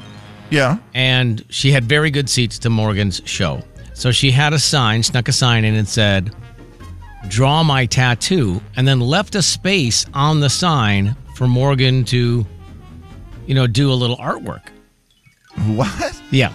Yeah. 0.50 0.79
And 0.95 1.45
she 1.49 1.71
had 1.71 1.85
very 1.85 2.11
good 2.11 2.29
seats 2.29 2.59
to 2.61 2.71
Morgan's 2.71 3.23
show. 3.25 3.62
So 3.95 4.12
she 4.12 4.31
had 4.31 4.52
a 4.52 4.59
sign, 4.59 5.02
snuck 5.02 5.29
a 5.29 5.33
sign 5.33 5.64
in 5.64 5.75
and 5.75 5.88
said, 5.88 6.35
Draw 7.29 7.62
my 7.64 7.85
tattoo, 7.85 8.62
and 8.76 8.88
then 8.88 8.99
left 8.99 9.35
a 9.35 9.43
space 9.43 10.07
on 10.14 10.40
the 10.40 10.49
sign 10.49 11.14
for 11.37 11.47
Morgan 11.47 12.05
to, 12.07 12.47
you 13.47 13.55
know, 13.55 13.67
do 13.67 13.93
a 13.93 13.95
little 13.95 14.17
artwork. 14.17 14.69
What? 15.76 16.23
Yeah. 16.31 16.52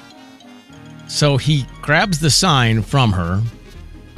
So 1.08 1.38
he 1.38 1.66
grabs 1.82 2.20
the 2.20 2.32
sign 2.32 2.82
from 2.82 3.12
her 3.12 3.42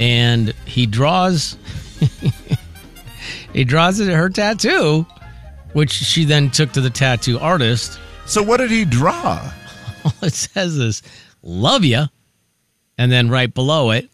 and 0.00 0.54
he 0.64 0.86
draws 0.86 1.56
he 3.52 3.64
draws 3.64 4.00
it 4.00 4.08
at 4.08 4.16
her 4.16 4.30
tattoo, 4.30 5.06
which 5.72 5.90
she 5.90 6.24
then 6.24 6.50
took 6.50 6.72
to 6.72 6.80
the 6.80 6.90
tattoo 6.90 7.38
artist. 7.38 7.98
So 8.24 8.42
what 8.42 8.58
did 8.58 8.70
he 8.70 8.84
draw? 8.84 9.52
All 10.04 10.12
it 10.22 10.32
says 10.32 10.76
is 10.76 11.02
love 11.42 11.84
ya. 11.84 12.06
And 12.96 13.12
then 13.12 13.28
right 13.28 13.52
below 13.52 13.90
it, 13.90 14.08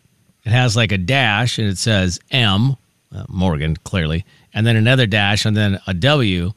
it 0.44 0.50
has 0.50 0.76
like 0.76 0.92
a 0.92 0.98
dash 0.98 1.58
and 1.58 1.68
it 1.68 1.78
says 1.78 2.18
M, 2.30 2.76
uh, 3.14 3.24
Morgan, 3.28 3.76
clearly, 3.76 4.24
and 4.52 4.66
then 4.66 4.76
another 4.76 5.06
dash 5.06 5.46
and 5.46 5.56
then 5.56 5.80
a 5.86 5.94
W. 5.94 6.52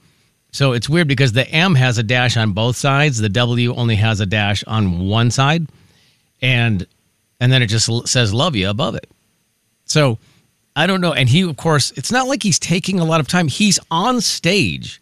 So 0.51 0.71
it's 0.73 0.89
weird 0.89 1.07
because 1.07 1.33
the 1.33 1.47
M 1.49 1.75
has 1.75 1.97
a 1.97 2.03
dash 2.03 2.37
on 2.37 2.53
both 2.53 2.75
sides. 2.77 3.19
The 3.19 3.29
W 3.29 3.75
only 3.75 3.95
has 3.95 4.19
a 4.21 4.25
dash 4.25 4.63
on 4.65 5.07
one 5.07 5.29
side. 5.31 5.67
And 6.41 6.85
and 7.39 7.51
then 7.51 7.61
it 7.61 7.67
just 7.67 7.89
says 8.07 8.33
love 8.33 8.55
you 8.55 8.69
above 8.69 8.95
it. 8.95 9.09
So 9.85 10.17
I 10.75 10.87
don't 10.87 11.01
know. 11.01 11.13
And 11.13 11.27
he, 11.29 11.41
of 11.41 11.57
course, 11.57 11.91
it's 11.91 12.11
not 12.11 12.27
like 12.27 12.43
he's 12.43 12.59
taking 12.59 12.99
a 12.99 13.05
lot 13.05 13.19
of 13.19 13.27
time. 13.27 13.47
He's 13.47 13.79
on 13.91 14.21
stage. 14.21 15.01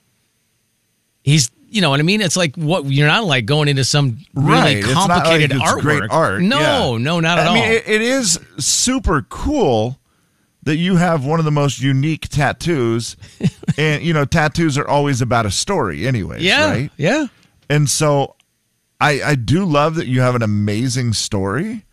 He's, 1.24 1.50
you 1.70 1.82
know 1.82 1.90
what 1.90 2.00
I 2.00 2.04
mean? 2.04 2.22
It's 2.22 2.38
like 2.38 2.56
what 2.56 2.86
you're 2.86 3.08
not 3.08 3.26
like 3.26 3.46
going 3.46 3.68
into 3.68 3.84
some 3.84 4.20
really 4.36 4.52
Right. 4.52 4.78
It's 4.78 4.88
not 4.94 5.10
like 5.10 5.24
complicated 5.24 5.58
it's 5.58 5.62
artwork. 5.72 5.82
great 5.82 6.04
art. 6.12 6.42
No, 6.42 6.94
Yeah. 6.94 6.98
no, 7.04 7.20
not 7.20 7.40
at 7.40 7.46
I 7.46 7.48
all. 7.50 7.54
mean, 7.56 7.72
it, 7.72 7.84
it 7.88 8.02
is 8.02 8.40
super 8.58 9.24
cool 9.24 10.00
that 10.64 10.78
you 10.78 10.96
have 10.96 11.26
one 11.26 11.40
of 11.40 11.46
the 11.46 11.52
most 11.52 11.82
unique 11.82 12.28
tattoos. 12.30 13.18
And, 13.78 14.04
you 14.04 14.14
know, 14.14 14.26
tattoos 14.26 14.78
are 14.78 14.88
always 14.88 15.22
about 15.22 15.46
a 15.46 15.52
story, 15.52 16.08
anyways, 16.08 16.42
yeah, 16.42 16.70
right? 16.70 16.92
yeah. 16.98 17.28
And 17.70 17.90
so 17.90 18.36
I, 19.00 19.22
I 19.24 19.36
do 19.36 19.66
love 19.66 19.96
that 19.96 20.08
you 20.08 20.22
have 20.22 20.36
an 20.36 20.42
amazing 20.44 21.14
story. 21.14 21.86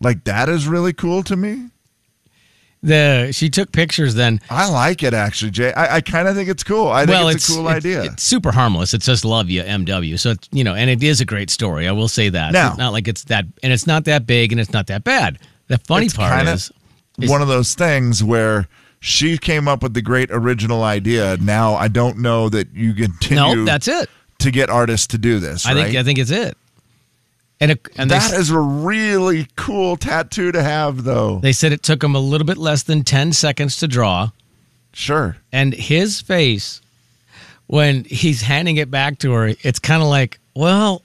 Like, 0.00 0.24
that 0.24 0.48
is 0.48 0.66
really 0.66 0.92
cool 0.92 1.22
to 1.24 1.36
me. 1.36 1.70
The 2.82 3.30
she 3.32 3.48
took 3.48 3.72
pictures 3.72 4.14
then. 4.14 4.42
I 4.50 4.68
like 4.68 5.02
it, 5.02 5.14
actually, 5.14 5.52
Jay. 5.52 5.72
I, 5.72 5.96
I 5.96 6.00
kind 6.02 6.28
of 6.28 6.36
think 6.36 6.50
it's 6.50 6.62
cool. 6.62 6.88
I 6.88 7.06
think 7.06 7.10
well, 7.16 7.28
it's, 7.28 7.48
a 7.48 7.52
cool 7.52 7.66
it's- 7.68 7.76
idea. 7.78 8.02
It's 8.04 8.22
super 8.22 8.52
harmless. 8.52 8.92
It 8.92 9.02
says 9.02 9.24
"Love 9.24 9.48
You" 9.48 9.62
MW. 9.62 10.18
So 10.18 10.32
it's 10.32 10.46
you 10.52 10.64
know, 10.64 10.74
and 10.74 10.90
it 10.90 11.02
is 11.02 11.18
a 11.22 11.24
great 11.24 11.48
story. 11.48 11.88
I 11.88 11.92
will 11.92 12.08
say 12.08 12.28
that. 12.28 12.52
Now- 12.52 12.68
it's 12.70 12.78
not 12.78 12.92
like 12.92 13.08
it's 13.08 13.24
that, 13.24 13.46
and 13.62 13.72
it's 13.72 13.86
not 13.86 14.04
that 14.04 14.26
big, 14.26 14.52
and 14.52 14.60
it's 14.60 14.74
not 14.74 14.88
that 14.88 15.02
bad. 15.02 15.38
The 15.68 15.78
funny 15.78 16.06
It's 16.06 16.14
part 16.14 16.46
is 16.46 16.70
one 17.20 17.40
of 17.40 17.48
those 17.48 17.74
things 17.74 18.22
where 18.22 18.68
she 19.04 19.36
came 19.36 19.68
up 19.68 19.82
with 19.82 19.92
the 19.92 20.00
great 20.00 20.30
original 20.30 20.82
idea. 20.82 21.36
Now 21.36 21.74
I 21.74 21.88
don't 21.88 22.18
know 22.18 22.48
that 22.48 22.72
you 22.72 22.94
continue 22.94 23.56
no, 23.56 23.64
that's 23.66 23.86
it. 23.86 24.08
to 24.38 24.50
get 24.50 24.70
artists 24.70 25.08
to 25.08 25.18
do 25.18 25.38
this. 25.38 25.66
I 25.66 25.74
think? 25.74 25.94
I 25.94 26.02
think 26.02 26.18
it's 26.18 26.30
it. 26.30 26.56
And 27.60 27.72
it, 27.72 27.86
and 27.96 28.10
they, 28.10 28.18
that 28.18 28.32
is 28.32 28.48
a 28.48 28.58
really 28.58 29.46
cool 29.56 29.96
tattoo 29.98 30.52
to 30.52 30.62
have, 30.62 31.04
though. 31.04 31.38
they 31.38 31.52
said 31.52 31.72
it 31.72 31.82
took 31.82 32.02
him 32.02 32.14
a 32.14 32.18
little 32.18 32.46
bit 32.46 32.56
less 32.56 32.82
than 32.82 33.04
ten 33.04 33.32
seconds 33.34 33.76
to 33.76 33.86
draw, 33.88 34.30
Sure. 34.94 35.36
and 35.52 35.74
his 35.74 36.22
face 36.22 36.80
when 37.66 38.04
he's 38.04 38.40
handing 38.40 38.78
it 38.78 38.90
back 38.90 39.18
to 39.18 39.32
her, 39.32 39.54
it's 39.62 39.78
kind 39.78 40.02
of 40.02 40.08
like, 40.08 40.38
well, 40.54 41.02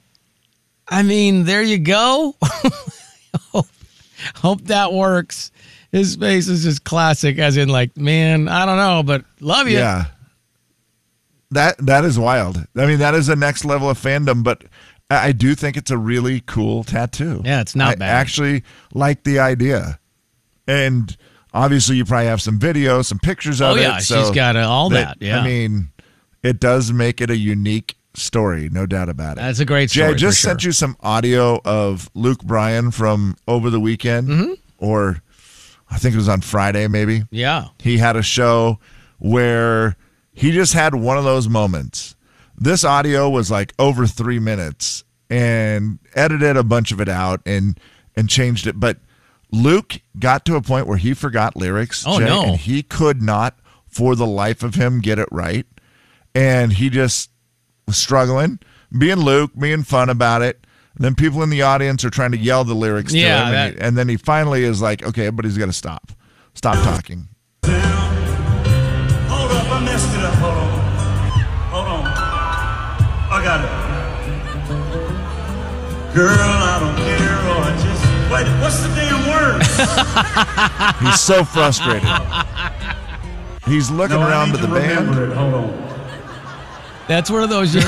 I 0.88 1.02
mean, 1.02 1.44
there 1.44 1.62
you 1.62 1.78
go. 1.78 2.34
hope, 3.52 3.66
hope 4.36 4.62
that 4.62 4.92
works. 4.92 5.52
His 5.92 6.14
face 6.16 6.46
is 6.48 6.62
just 6.62 6.84
classic, 6.84 7.38
as 7.38 7.56
in 7.56 7.68
like, 7.68 7.96
man, 7.96 8.48
I 8.48 8.64
don't 8.66 8.76
know, 8.76 9.02
but 9.02 9.24
love 9.40 9.68
you. 9.68 9.78
Yeah. 9.78 10.04
That 11.52 11.78
that 11.78 12.04
is 12.04 12.18
wild. 12.18 12.64
I 12.76 12.86
mean, 12.86 13.00
that 13.00 13.14
is 13.14 13.26
the 13.26 13.34
next 13.36 13.64
level 13.64 13.90
of 13.90 13.98
fandom, 13.98 14.44
but 14.44 14.62
I 15.10 15.32
do 15.32 15.56
think 15.56 15.76
it's 15.76 15.90
a 15.90 15.98
really 15.98 16.40
cool 16.46 16.84
tattoo. 16.84 17.42
Yeah, 17.44 17.60
it's 17.60 17.74
not 17.74 17.92
I 17.92 17.94
bad. 17.96 18.08
actually 18.08 18.62
like 18.94 19.24
the 19.24 19.40
idea, 19.40 19.98
and 20.68 21.16
obviously, 21.52 21.96
you 21.96 22.04
probably 22.04 22.26
have 22.28 22.40
some 22.40 22.60
video, 22.60 23.02
some 23.02 23.18
pictures 23.18 23.60
of 23.60 23.72
Oh, 23.72 23.74
it. 23.76 23.80
yeah, 23.82 23.98
so 23.98 24.20
she's 24.22 24.30
got, 24.30 24.54
uh, 24.54 24.60
all 24.60 24.90
that, 24.90 25.16
yeah. 25.20 25.40
I 25.40 25.44
mean, 25.44 25.88
it 26.44 26.60
does 26.60 26.92
make 26.92 27.20
it 27.20 27.30
a 27.30 27.36
unique 27.36 27.96
story, 28.14 28.68
no 28.70 28.86
doubt 28.86 29.08
about 29.08 29.32
it. 29.36 29.40
That's 29.40 29.58
a 29.58 29.64
great 29.64 29.90
Jay, 29.90 30.02
story. 30.02 30.14
I 30.14 30.16
just 30.16 30.38
sure. 30.40 30.50
sent 30.50 30.62
you 30.64 30.70
some 30.70 30.96
audio 31.00 31.60
of 31.64 32.08
Luke 32.14 32.44
Bryan 32.44 32.92
from 32.92 33.36
over 33.48 33.70
the 33.70 33.80
weekend, 33.80 34.28
Mm-hmm. 34.28 34.52
or 34.78 35.20
I 35.90 35.98
think 35.98 36.14
it 36.14 36.18
was 36.18 36.28
on 36.28 36.40
Friday, 36.40 36.86
maybe 36.88 37.24
Yeah. 37.30 37.66
he 37.78 37.98
had 37.98 38.16
a 38.16 38.22
show 38.22 38.78
where 39.18 39.96
he 40.32 40.52
just 40.52 40.72
had 40.72 40.94
one 40.94 41.18
of 41.18 41.24
those 41.24 41.48
moments. 41.48 42.14
This 42.56 42.84
audio 42.84 43.28
was 43.28 43.50
like 43.50 43.72
over 43.78 44.06
three 44.06 44.38
minutes 44.38 45.04
and 45.28 45.98
edited 46.14 46.56
a 46.56 46.64
bunch 46.64 46.92
of 46.92 47.00
it 47.00 47.08
out 47.08 47.40
and 47.46 47.78
and 48.16 48.28
changed 48.28 48.66
it. 48.66 48.78
But 48.78 48.98
Luke 49.52 50.00
got 50.18 50.44
to 50.46 50.56
a 50.56 50.60
point 50.62 50.86
where 50.86 50.96
he 50.98 51.14
forgot 51.14 51.56
lyrics. 51.56 52.04
Oh, 52.06 52.18
no. 52.18 52.42
And 52.42 52.56
he 52.56 52.82
could 52.82 53.22
not, 53.22 53.58
for 53.88 54.14
the 54.14 54.26
life 54.26 54.62
of 54.62 54.74
him, 54.74 55.00
get 55.00 55.18
it 55.18 55.28
right. 55.30 55.66
And 56.34 56.72
he 56.74 56.90
just 56.90 57.30
was 57.86 57.96
struggling, 57.96 58.58
being 58.96 59.18
Luke, 59.18 59.52
being 59.58 59.82
fun 59.82 60.08
about 60.10 60.42
it. 60.42 60.64
And 61.00 61.04
then 61.06 61.14
people 61.14 61.42
in 61.42 61.48
the 61.48 61.62
audience 61.62 62.04
are 62.04 62.10
trying 62.10 62.32
to 62.32 62.36
yell 62.36 62.62
the 62.62 62.74
lyrics 62.74 63.14
Yeah, 63.14 63.38
to 63.40 63.46
him. 63.46 63.52
that- 63.52 63.66
and, 63.70 63.74
he- 63.74 63.80
and 63.80 63.96
then 63.96 64.06
he 64.10 64.18
finally 64.18 64.64
is 64.64 64.82
like, 64.82 65.02
okay, 65.02 65.30
but 65.30 65.46
he's 65.46 65.56
got 65.56 65.64
to 65.64 65.72
stop. 65.72 66.12
Stop 66.52 66.74
talking. 66.84 67.26
down. 67.62 67.80
Hold 69.30 69.50
up, 69.50 69.70
I 69.70 69.80
messed 69.82 70.14
it 70.14 70.22
up. 70.22 70.34
Hold 70.34 70.54
on. 70.58 70.68
Hold 71.72 71.86
on. 71.86 72.04
I 73.32 73.40
got 73.42 73.64
it. 73.64 73.70
Girl, 76.14 76.36
I 76.38 76.80
don't 76.80 76.96
care. 76.96 77.38
Or 77.48 77.62
I 77.64 77.72
just. 77.82 78.04
Wait, 78.30 78.46
what's 78.60 78.80
the 78.82 78.88
damn 78.94 79.26
word? 79.30 79.62
He's 81.06 81.18
so 81.20 81.44
frustrated. 81.44 82.06
He's 83.66 83.90
looking 83.90 84.18
No, 84.18 84.28
around 84.28 84.50
need 84.52 84.60
to 84.60 84.66
the 84.66 84.74
band. 84.74 85.14
It. 85.18 85.32
Hold 85.34 85.54
on. 85.54 85.72
That's 87.08 87.30
one 87.30 87.42
of 87.42 87.48
those. 87.48 87.72
Girl, 87.72 87.82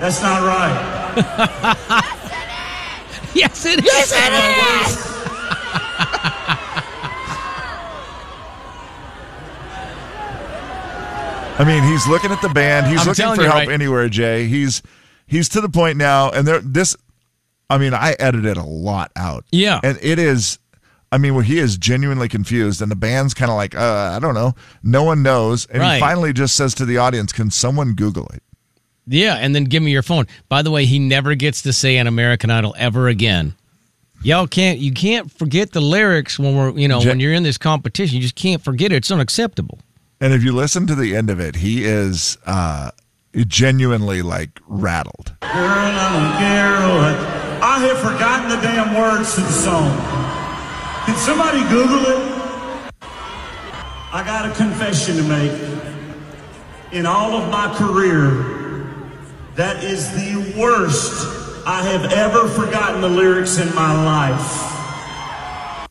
That's 0.00 0.20
not 0.22 0.42
right. 0.42 1.14
yes, 3.34 3.64
it 3.64 3.78
is. 3.80 3.84
Yes, 3.86 4.12
it 4.12 4.32
is. 4.92 5.06
I 11.58 11.64
mean, 11.64 11.82
he's 11.84 12.06
looking 12.06 12.30
at 12.32 12.42
the 12.42 12.50
band. 12.50 12.86
He's 12.86 13.00
I'm 13.00 13.06
looking 13.08 13.34
for 13.34 13.40
you, 13.42 13.48
help 13.48 13.66
right? 13.66 13.70
anywhere, 13.70 14.08
Jay. 14.10 14.46
He's 14.46 14.82
he's 15.26 15.48
to 15.50 15.60
the 15.62 15.70
point 15.70 15.96
now, 15.96 16.30
and 16.30 16.46
there 16.46 16.60
this. 16.60 16.94
I 17.70 17.78
mean, 17.78 17.94
I 17.94 18.12
edited 18.18 18.56
a 18.58 18.62
lot 18.62 19.10
out. 19.16 19.44
Yeah. 19.50 19.80
and 19.82 19.98
it 20.02 20.18
is. 20.18 20.58
I 21.10 21.18
mean, 21.18 21.34
where 21.34 21.44
he 21.44 21.58
is 21.58 21.78
genuinely 21.78 22.28
confused, 22.28 22.82
and 22.82 22.90
the 22.90 22.96
band's 22.96 23.32
kind 23.32 23.50
of 23.50 23.56
like, 23.56 23.74
uh, 23.74 24.12
I 24.14 24.18
don't 24.18 24.34
know. 24.34 24.54
No 24.82 25.02
one 25.04 25.22
knows, 25.22 25.64
and 25.66 25.80
Right. 25.80 25.94
he 25.94 26.00
finally 26.00 26.32
just 26.32 26.56
says 26.56 26.74
to 26.74 26.84
the 26.84 26.98
audience, 26.98 27.32
"Can 27.32 27.50
someone 27.50 27.94
Google 27.94 28.26
it?" 28.34 28.42
Yeah, 29.06 29.34
and 29.36 29.54
then 29.54 29.64
give 29.64 29.82
me 29.82 29.92
your 29.92 30.02
phone. 30.02 30.26
By 30.48 30.62
the 30.62 30.70
way, 30.70 30.84
he 30.84 30.98
never 30.98 31.34
gets 31.34 31.62
to 31.62 31.72
say 31.72 31.96
an 31.96 32.06
American 32.06 32.50
Idol 32.50 32.74
ever 32.76 33.08
again. 33.08 33.54
Y'all 34.22 34.46
can't. 34.48 34.78
You 34.80 34.92
can't 34.92 35.30
forget 35.30 35.72
the 35.72 35.80
lyrics 35.80 36.38
when 36.38 36.56
we're. 36.56 36.70
You 36.76 36.88
know, 36.88 37.00
Ja- 37.00 37.10
when 37.10 37.20
you're 37.20 37.32
in 37.32 37.42
this 37.44 37.58
competition, 37.58 38.16
you 38.16 38.22
just 38.22 38.34
can't 38.34 38.62
forget 38.62 38.90
it. 38.92 38.96
It's 38.96 39.10
unacceptable. 39.10 39.78
And 40.20 40.32
if 40.32 40.42
you 40.42 40.52
listen 40.52 40.86
to 40.88 40.94
the 40.94 41.14
end 41.14 41.30
of 41.30 41.38
it, 41.38 41.56
he 41.56 41.84
is 41.84 42.36
uh, 42.46 42.90
genuinely 43.46 44.22
like 44.22 44.58
rattled. 44.66 45.34
Girl, 45.42 45.50
I 45.52 46.12
don't 46.12 46.38
care. 46.38 46.76
I, 46.76 47.58
I 47.62 47.78
have 47.86 47.98
forgotten 47.98 48.48
the 48.48 48.56
damn 48.56 48.94
words 48.96 49.34
to 49.34 49.42
the 49.42 49.52
song. 49.52 49.94
Can 51.04 51.16
somebody 51.18 51.60
Google 51.68 52.06
it? 52.06 52.32
I 54.12 54.22
got 54.24 54.50
a 54.50 54.54
confession 54.54 55.16
to 55.18 55.22
make. 55.24 55.52
In 56.92 57.04
all 57.04 57.34
of 57.34 57.50
my 57.50 57.72
career, 57.76 58.55
that 59.56 59.82
is 59.82 60.10
the 60.12 60.60
worst 60.60 61.12
I 61.66 61.82
have 61.82 62.12
ever 62.12 62.46
forgotten 62.48 63.00
the 63.00 63.08
lyrics 63.08 63.58
in 63.58 63.74
my 63.74 64.04
life. 64.04 64.62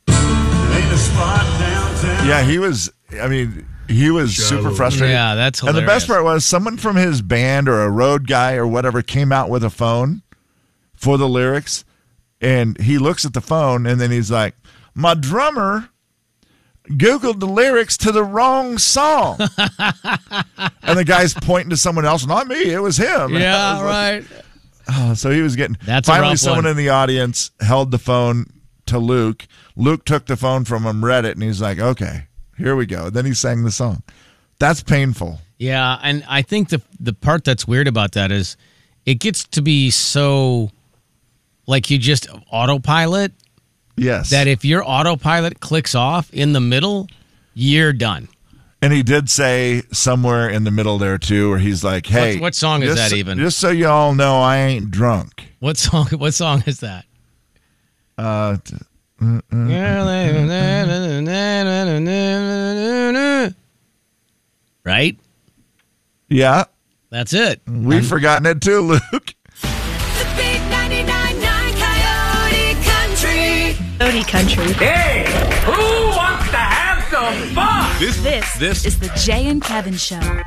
Ain't 0.07 0.93
a 0.93 0.97
spot 0.97 1.41
downtown. 1.59 2.27
Yeah, 2.27 2.43
he 2.43 2.59
was. 2.59 2.91
I 3.19 3.27
mean, 3.27 3.67
he 3.87 4.11
was 4.11 4.35
super 4.35 4.71
frustrated. 4.71 5.13
Yeah, 5.13 5.35
that's 5.35 5.61
And 5.61 5.75
the 5.75 5.81
best 5.81 6.07
part 6.07 6.23
was 6.23 6.45
someone 6.45 6.77
from 6.77 6.95
his 6.95 7.21
band 7.21 7.67
or 7.67 7.81
a 7.81 7.89
road 7.89 8.27
guy 8.27 8.53
or 8.53 8.67
whatever 8.67 9.01
came 9.01 9.31
out 9.31 9.49
with 9.49 9.63
a 9.63 9.69
phone 9.69 10.21
for 10.93 11.17
the 11.17 11.27
lyrics, 11.27 11.83
and 12.39 12.79
he 12.79 12.97
looks 12.97 13.25
at 13.25 13.33
the 13.33 13.41
phone 13.41 13.85
and 13.85 13.99
then 13.99 14.11
he's 14.11 14.31
like, 14.31 14.55
"My 14.93 15.13
drummer." 15.13 15.89
Googled 16.89 17.39
the 17.39 17.47
lyrics 17.47 17.97
to 17.97 18.11
the 18.11 18.23
wrong 18.23 18.77
song, 18.77 19.39
and 20.83 20.97
the 20.97 21.03
guy's 21.05 21.33
pointing 21.33 21.71
to 21.71 21.77
someone 21.77 22.05
else. 22.05 22.25
Not 22.25 22.47
me. 22.47 22.71
It 22.71 22.81
was 22.81 22.97
him. 22.97 23.33
Yeah, 23.33 23.73
was 23.81 23.81
like, 23.81 24.29
right. 24.31 24.43
Oh, 24.87 25.13
so 25.15 25.31
he 25.31 25.41
was 25.41 25.55
getting. 25.55 25.77
That's 25.85 26.07
finally 26.07 26.35
someone 26.35 26.65
one. 26.65 26.71
in 26.71 26.77
the 26.77 26.89
audience 26.89 27.51
held 27.59 27.91
the 27.91 27.97
phone 27.97 28.45
to 28.85 28.99
Luke. 28.99 29.47
Luke 29.75 30.05
took 30.05 30.27
the 30.27 30.37
phone 30.37 30.63
from 30.63 30.83
him, 30.83 31.03
read 31.03 31.25
it, 31.25 31.35
and 31.35 31.43
he's 31.43 31.61
like, 31.61 31.79
"Okay, 31.79 32.27
here 32.57 32.75
we 32.75 32.85
go." 32.85 33.09
Then 33.09 33.25
he 33.25 33.33
sang 33.33 33.63
the 33.63 33.71
song. 33.71 34.03
That's 34.59 34.83
painful. 34.83 35.39
Yeah, 35.57 35.97
and 36.03 36.23
I 36.27 36.41
think 36.41 36.69
the 36.69 36.81
the 36.99 37.13
part 37.13 37.43
that's 37.43 37.67
weird 37.67 37.87
about 37.87 38.11
that 38.13 38.31
is 38.31 38.57
it 39.05 39.15
gets 39.15 39.43
to 39.45 39.61
be 39.61 39.89
so 39.89 40.69
like 41.67 41.89
you 41.89 41.97
just 41.97 42.27
autopilot 42.51 43.31
Yes. 43.97 44.29
that 44.31 44.47
if 44.47 44.65
your 44.65 44.83
autopilot 44.85 45.59
clicks 45.59 45.95
off 45.95 46.29
in 46.33 46.53
the 46.53 46.59
middle, 46.59 47.07
you're 47.53 47.93
done. 47.93 48.27
And 48.81 48.91
he 48.93 49.01
did 49.03 49.29
say 49.29 49.83
somewhere 49.91 50.49
in 50.49 50.63
the 50.65 50.71
middle 50.71 50.97
there 50.97 51.17
too, 51.17 51.49
where 51.51 51.59
he's 51.59 51.83
like, 51.83 52.05
"Hey, 52.05 52.37
what 52.39 52.53
song 52.53 52.83
is 52.83 52.95
just- 52.95 53.11
that 53.11 53.15
even? 53.17 53.37
Just 53.39 53.57
so 53.57 53.69
y'all 53.69 54.13
know, 54.13 54.41
I 54.41 54.57
ain't 54.57 54.91
drunk." 54.91 55.53
What 55.59 55.77
song? 55.77 56.07
What 56.17 56.33
song 56.33 56.61
is 56.67 56.81
that? 56.81 57.05
Uh, 58.17 58.57
t- 58.63 58.75
Right. 64.83 65.17
yeah, 66.29 66.65
That's 67.09 67.33
it. 67.33 67.61
we've 67.67 68.05
forgotten 68.05 68.45
it 68.45 68.61
too, 68.61 68.81
Luke. 68.81 69.33
Country. 74.23 74.73
Coyote 74.73 75.25
Country. 75.25 75.61
Who 75.65 76.07
wants 76.15 76.49
to 76.51 76.57
have 76.57 77.03
some 77.11 77.55
fun? 77.55 77.99
This, 77.99 78.21
This, 78.23 78.53
this 78.57 78.85
is 78.85 78.99
the 78.99 79.09
Jay 79.17 79.47
and 79.47 79.61
Kevin 79.61 79.95
Show. 79.95 80.41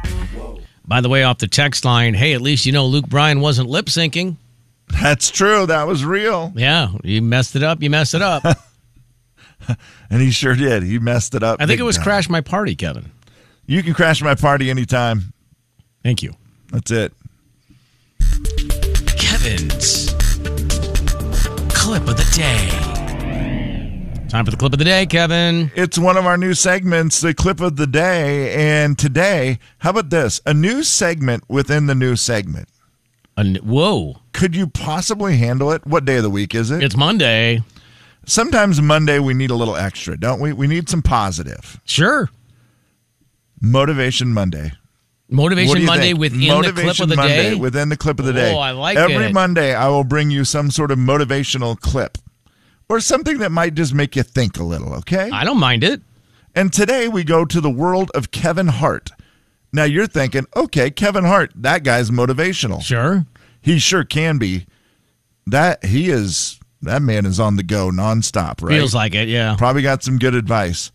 By 0.87 1.01
the 1.01 1.09
way, 1.09 1.23
off 1.23 1.39
the 1.39 1.49
text 1.49 1.85
line, 1.85 2.15
hey, 2.15 2.33
at 2.33 2.41
least 2.41 2.65
you 2.65 2.73
know 2.73 2.87
Luke 2.87 3.09
Bryan 3.09 3.41
wasn't 3.41 3.69
lip 3.69 3.87
syncing. 3.87 4.37
That's 5.03 5.31
true. 5.31 5.67
That 5.67 5.87
was 5.87 6.05
real, 6.05 6.53
Yeah, 6.57 6.93
you 7.05 7.21
messed 7.21 7.55
it 7.57 7.63
up. 7.63 7.83
You 7.83 7.91
messed 7.91 8.15
it 8.15 8.23
up. 8.23 8.43
and 10.11 10.23
he 10.23 10.31
sure 10.31 10.55
did. 10.55 10.83
He 10.83 10.99
messed 10.99 11.35
it 11.35 11.43
up. 11.43 11.61
I 11.61 11.67
think 11.67 11.79
it 11.79 11.83
was 11.85 11.97
time. 11.97 12.05
Crash 12.05 12.29
My 12.31 12.41
Party, 12.41 12.75
Kevin. 12.75 13.11
You 13.67 13.83
can 13.83 13.93
crash 13.93 14.23
my 14.23 14.35
party 14.35 14.71
anytime. 14.71 15.35
Thank 16.03 16.23
you. 16.23 16.33
That's 16.73 16.91
it. 16.91 17.13
Kevin's 19.19 20.15
clip 21.75 22.09
of 22.09 22.17
the 22.17 22.33
day. 22.35 22.88
Time 24.29 24.45
for 24.45 24.51
the 24.51 24.59
clip 24.59 24.75
of 24.75 24.79
the 24.79 24.85
day, 24.85 25.07
Kevin. 25.07 25.73
It's 25.75 25.99
one 25.99 26.19
of 26.19 26.27
our 26.27 26.37
new 26.37 26.53
segments, 26.53 27.23
the 27.23 27.33
clip 27.33 27.61
of 27.63 27.77
the 27.77 27.87
day. 27.87 28.53
And 28.53 28.99
today, 28.99 29.59
how 29.79 29.91
about 29.91 30.11
this? 30.11 30.39
A 30.45 30.53
new 30.53 30.83
segment 30.83 31.45
within 31.49 31.87
the 31.87 31.95
new 31.95 32.15
segment. 32.15 32.69
An- 33.39 33.57
whoa, 33.57 34.17
Could 34.33 34.55
you 34.55 34.67
possibly 34.67 35.39
handle 35.39 35.73
it? 35.73 35.87
What 35.87 36.05
day 36.05 36.19
of 36.19 36.25
the 36.25 36.31
week 36.31 36.55
is 36.55 36.71
it? 36.71 36.83
it's 36.83 36.97
Monday. 36.97 37.63
Sometimes 38.27 38.83
Monday 38.83 39.19
we 39.19 39.33
need 39.33 39.51
a 39.51 39.55
little 39.55 39.77
extra, 39.77 40.19
don't 40.19 40.41
we? 40.41 40.53
We 40.53 40.67
need 40.67 40.91
some 40.91 41.01
positive. 41.01 41.81
Sure. 41.87 42.29
Motivation 43.63 44.35
Monday. 44.35 44.73
Motivation 45.31 45.87
Monday 45.87 46.09
think? 46.09 46.21
within 46.21 46.49
Motivation 46.49 46.75
the 46.75 46.83
clip 46.83 47.01
of 47.01 47.09
the 47.09 47.17
Monday 47.17 47.51
day. 47.51 47.55
Within 47.55 47.89
the 47.89 47.97
clip 47.97 48.19
of 48.19 48.27
the 48.27 48.35
day. 48.35 48.55
Oh, 48.55 48.59
I 48.59 48.73
like 48.73 48.99
Every 48.99 49.15
it. 49.15 49.17
Every 49.21 49.33
Monday, 49.33 49.75
I 49.75 49.89
will 49.89 50.05
bring 50.05 50.31
you 50.31 50.45
some 50.45 50.71
sort 50.71 50.91
of 50.91 50.99
motivational 50.99 51.81
clip 51.81 52.19
or 52.89 53.01
something 53.01 53.39
that 53.39 53.51
might 53.53 53.75
just 53.75 53.95
make 53.95 54.17
you 54.17 54.23
think 54.23 54.59
a 54.59 54.63
little, 54.65 54.95
okay? 54.95 55.31
I 55.31 55.45
don't 55.45 55.59
mind 55.59 55.85
it. 55.85 56.01
And 56.55 56.73
today 56.73 57.09
we 57.09 57.25
go 57.25 57.45
to 57.45 57.61
the 57.61 57.71
world 57.71 58.11
of 58.15 58.31
Kevin 58.31 58.69
Hart. 58.69 59.11
Now 59.73 59.85
you're 59.85 60.07
thinking, 60.07 60.47
okay, 60.57 60.91
Kevin 60.91 61.25
Hart, 61.25 61.53
that 61.55 61.85
guy's 61.85 62.11
motivational. 62.11 62.83
Sure. 62.83 63.27
He 63.61 63.79
sure 63.79 64.05
can 64.05 64.39
be. 64.39 64.67
That 65.47 65.85
he 65.85 66.11
is 66.11 66.59
that 66.83 67.03
man 67.03 67.27
is 67.27 67.41
on 67.41 67.57
the 67.57 67.63
go 67.63 67.91
nonstop, 67.91 68.63
right? 68.63 68.77
Feels 68.77 68.95
like 68.95 69.15
it, 69.15 69.29
yeah. 69.29 69.57
Probably 69.59 69.83
got 69.83 70.03
some 70.03 70.19
good 70.19 70.35
advice. 70.35 70.91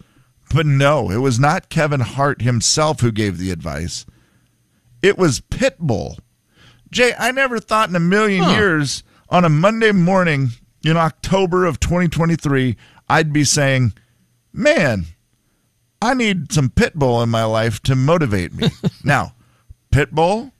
But 0.53 0.65
no, 0.65 1.09
it 1.11 1.17
was 1.17 1.39
not 1.39 1.69
Kevin 1.69 1.99
Hart 1.99 2.41
himself 2.41 2.99
who 3.01 3.11
gave 3.11 3.37
the 3.37 3.51
advice. 3.51 4.05
It 5.01 5.17
was 5.17 5.41
Pitbull. 5.41 6.17
Jay, 6.91 7.13
I 7.17 7.31
never 7.31 7.59
thought 7.59 7.89
in 7.89 7.95
a 7.95 7.99
million 7.99 8.43
Huh. 8.43 8.51
years 8.51 9.03
on 9.29 9.43
a 9.45 9.49
Monday 9.49 9.91
morning 9.91 10.49
in 10.83 10.97
October 10.97 11.65
of 11.65 11.79
2023 11.79 12.75
I'd 13.09 13.33
be 13.33 13.43
saying, 13.43 13.93
"Man, 14.51 15.05
I 16.01 16.13
need 16.13 16.51
some 16.51 16.69
Pitbull 16.69 17.21
in 17.23 17.29
my 17.29 17.43
life 17.43 17.81
to 17.83 17.95
motivate 17.95 18.53
me." 18.53 18.69
now, 19.03 19.35
Pitbull, 19.91 20.51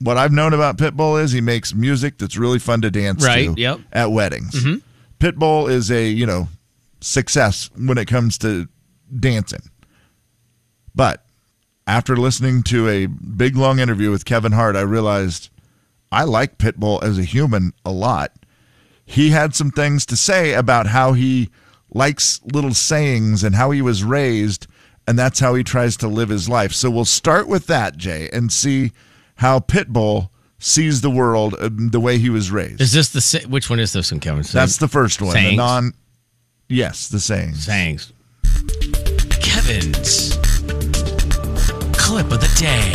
what 0.00 0.16
I've 0.16 0.32
known 0.32 0.52
about 0.52 0.78
Pitbull 0.78 1.22
is 1.22 1.32
he 1.32 1.40
makes 1.40 1.74
music 1.74 2.18
that's 2.18 2.36
really 2.36 2.58
fun 2.58 2.80
to 2.82 2.90
dance 2.90 3.24
Right, 3.24 3.54
to 3.54 3.60
yep. 3.60 3.80
at 3.92 4.10
weddings. 4.10 4.54
Mm-hmm. 4.54 4.76
Pitbull 5.20 5.70
is 5.70 5.90
a, 5.90 6.06
you 6.08 6.26
know, 6.26 6.48
success 7.00 7.70
when 7.76 7.98
it 7.98 8.06
comes 8.06 8.36
to 8.38 8.68
dancing. 9.18 9.62
But 10.94 11.24
after 11.86 12.16
listening 12.16 12.62
to 12.64 12.88
a 12.88 13.06
big 13.06 13.56
long 13.56 13.78
interview 13.78 14.10
with 14.10 14.24
Kevin 14.24 14.52
Hart, 14.52 14.76
I 14.76 14.80
realized 14.82 15.50
I 16.10 16.24
like 16.24 16.58
Pitbull 16.58 17.02
as 17.02 17.18
a 17.18 17.22
human 17.22 17.72
a 17.84 17.92
lot. 17.92 18.32
He 19.06 19.30
had 19.30 19.54
some 19.54 19.70
things 19.70 20.04
to 20.06 20.16
say 20.16 20.52
about 20.54 20.88
how 20.88 21.12
he 21.12 21.48
likes 21.94 22.40
little 22.52 22.74
sayings 22.74 23.44
and 23.44 23.54
how 23.54 23.70
he 23.70 23.80
was 23.80 24.02
raised, 24.04 24.66
and 25.06 25.16
that's 25.18 25.38
how 25.38 25.54
he 25.54 25.62
tries 25.62 25.96
to 25.98 26.08
live 26.08 26.28
his 26.28 26.48
life. 26.48 26.72
So 26.72 26.90
we'll 26.90 27.04
start 27.04 27.46
with 27.48 27.66
that, 27.68 27.96
Jay, 27.96 28.28
and 28.32 28.52
see 28.52 28.90
how 29.36 29.60
Pitbull 29.60 30.30
sees 30.58 31.00
the 31.02 31.10
world 31.10 31.54
uh, 31.60 31.68
the 31.72 32.00
way 32.00 32.18
he 32.18 32.30
was 32.30 32.50
raised. 32.50 32.80
Is 32.80 32.92
this 32.92 33.10
the 33.10 33.20
sa- 33.20 33.46
which 33.48 33.70
one 33.70 33.78
is 33.78 33.92
this 33.92 34.10
one, 34.10 34.20
Kevin? 34.20 34.42
That's 34.42 34.78
the 34.78 34.88
first 34.88 35.22
one. 35.22 35.34
The 35.34 35.56
non 35.56 35.92
Yes, 36.68 37.08
the 37.08 37.20
sayings. 37.20 37.64
sayings. 37.64 38.12
Kevin's 39.40 40.36
clip 41.96 42.26
of 42.32 42.40
the 42.40 42.52
day. 42.58 42.92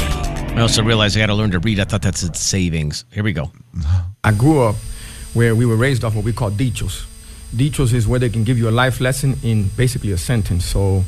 I 0.56 0.60
also 0.62 0.84
realized 0.84 1.16
I 1.16 1.22
got 1.22 1.28
to 1.28 1.34
learn 1.36 1.52
to 1.52 1.60
read. 1.60 1.80
I 1.80 1.86
thought 1.86 2.02
that 2.02 2.18
said 2.18 2.36
savings. 2.36 3.06
Here 3.12 3.24
we 3.24 3.32
go. 3.32 3.52
I 4.24 4.34
grew 4.34 4.64
up 4.64 4.76
where 5.34 5.56
we 5.56 5.66
were 5.66 5.76
raised 5.78 6.04
off 6.04 6.16
what 6.16 6.24
we 6.26 6.34
call 6.34 6.52
dichos. 6.52 7.06
Dichos 7.56 7.94
is 7.94 8.08
where 8.08 8.20
they 8.20 8.30
can 8.30 8.44
give 8.44 8.58
you 8.58 8.70
a 8.70 8.72
life 8.72 9.02
lesson 9.02 9.36
in 9.44 9.70
basically 9.76 10.12
a 10.14 10.18
sentence. 10.18 10.66
So, 10.66 11.04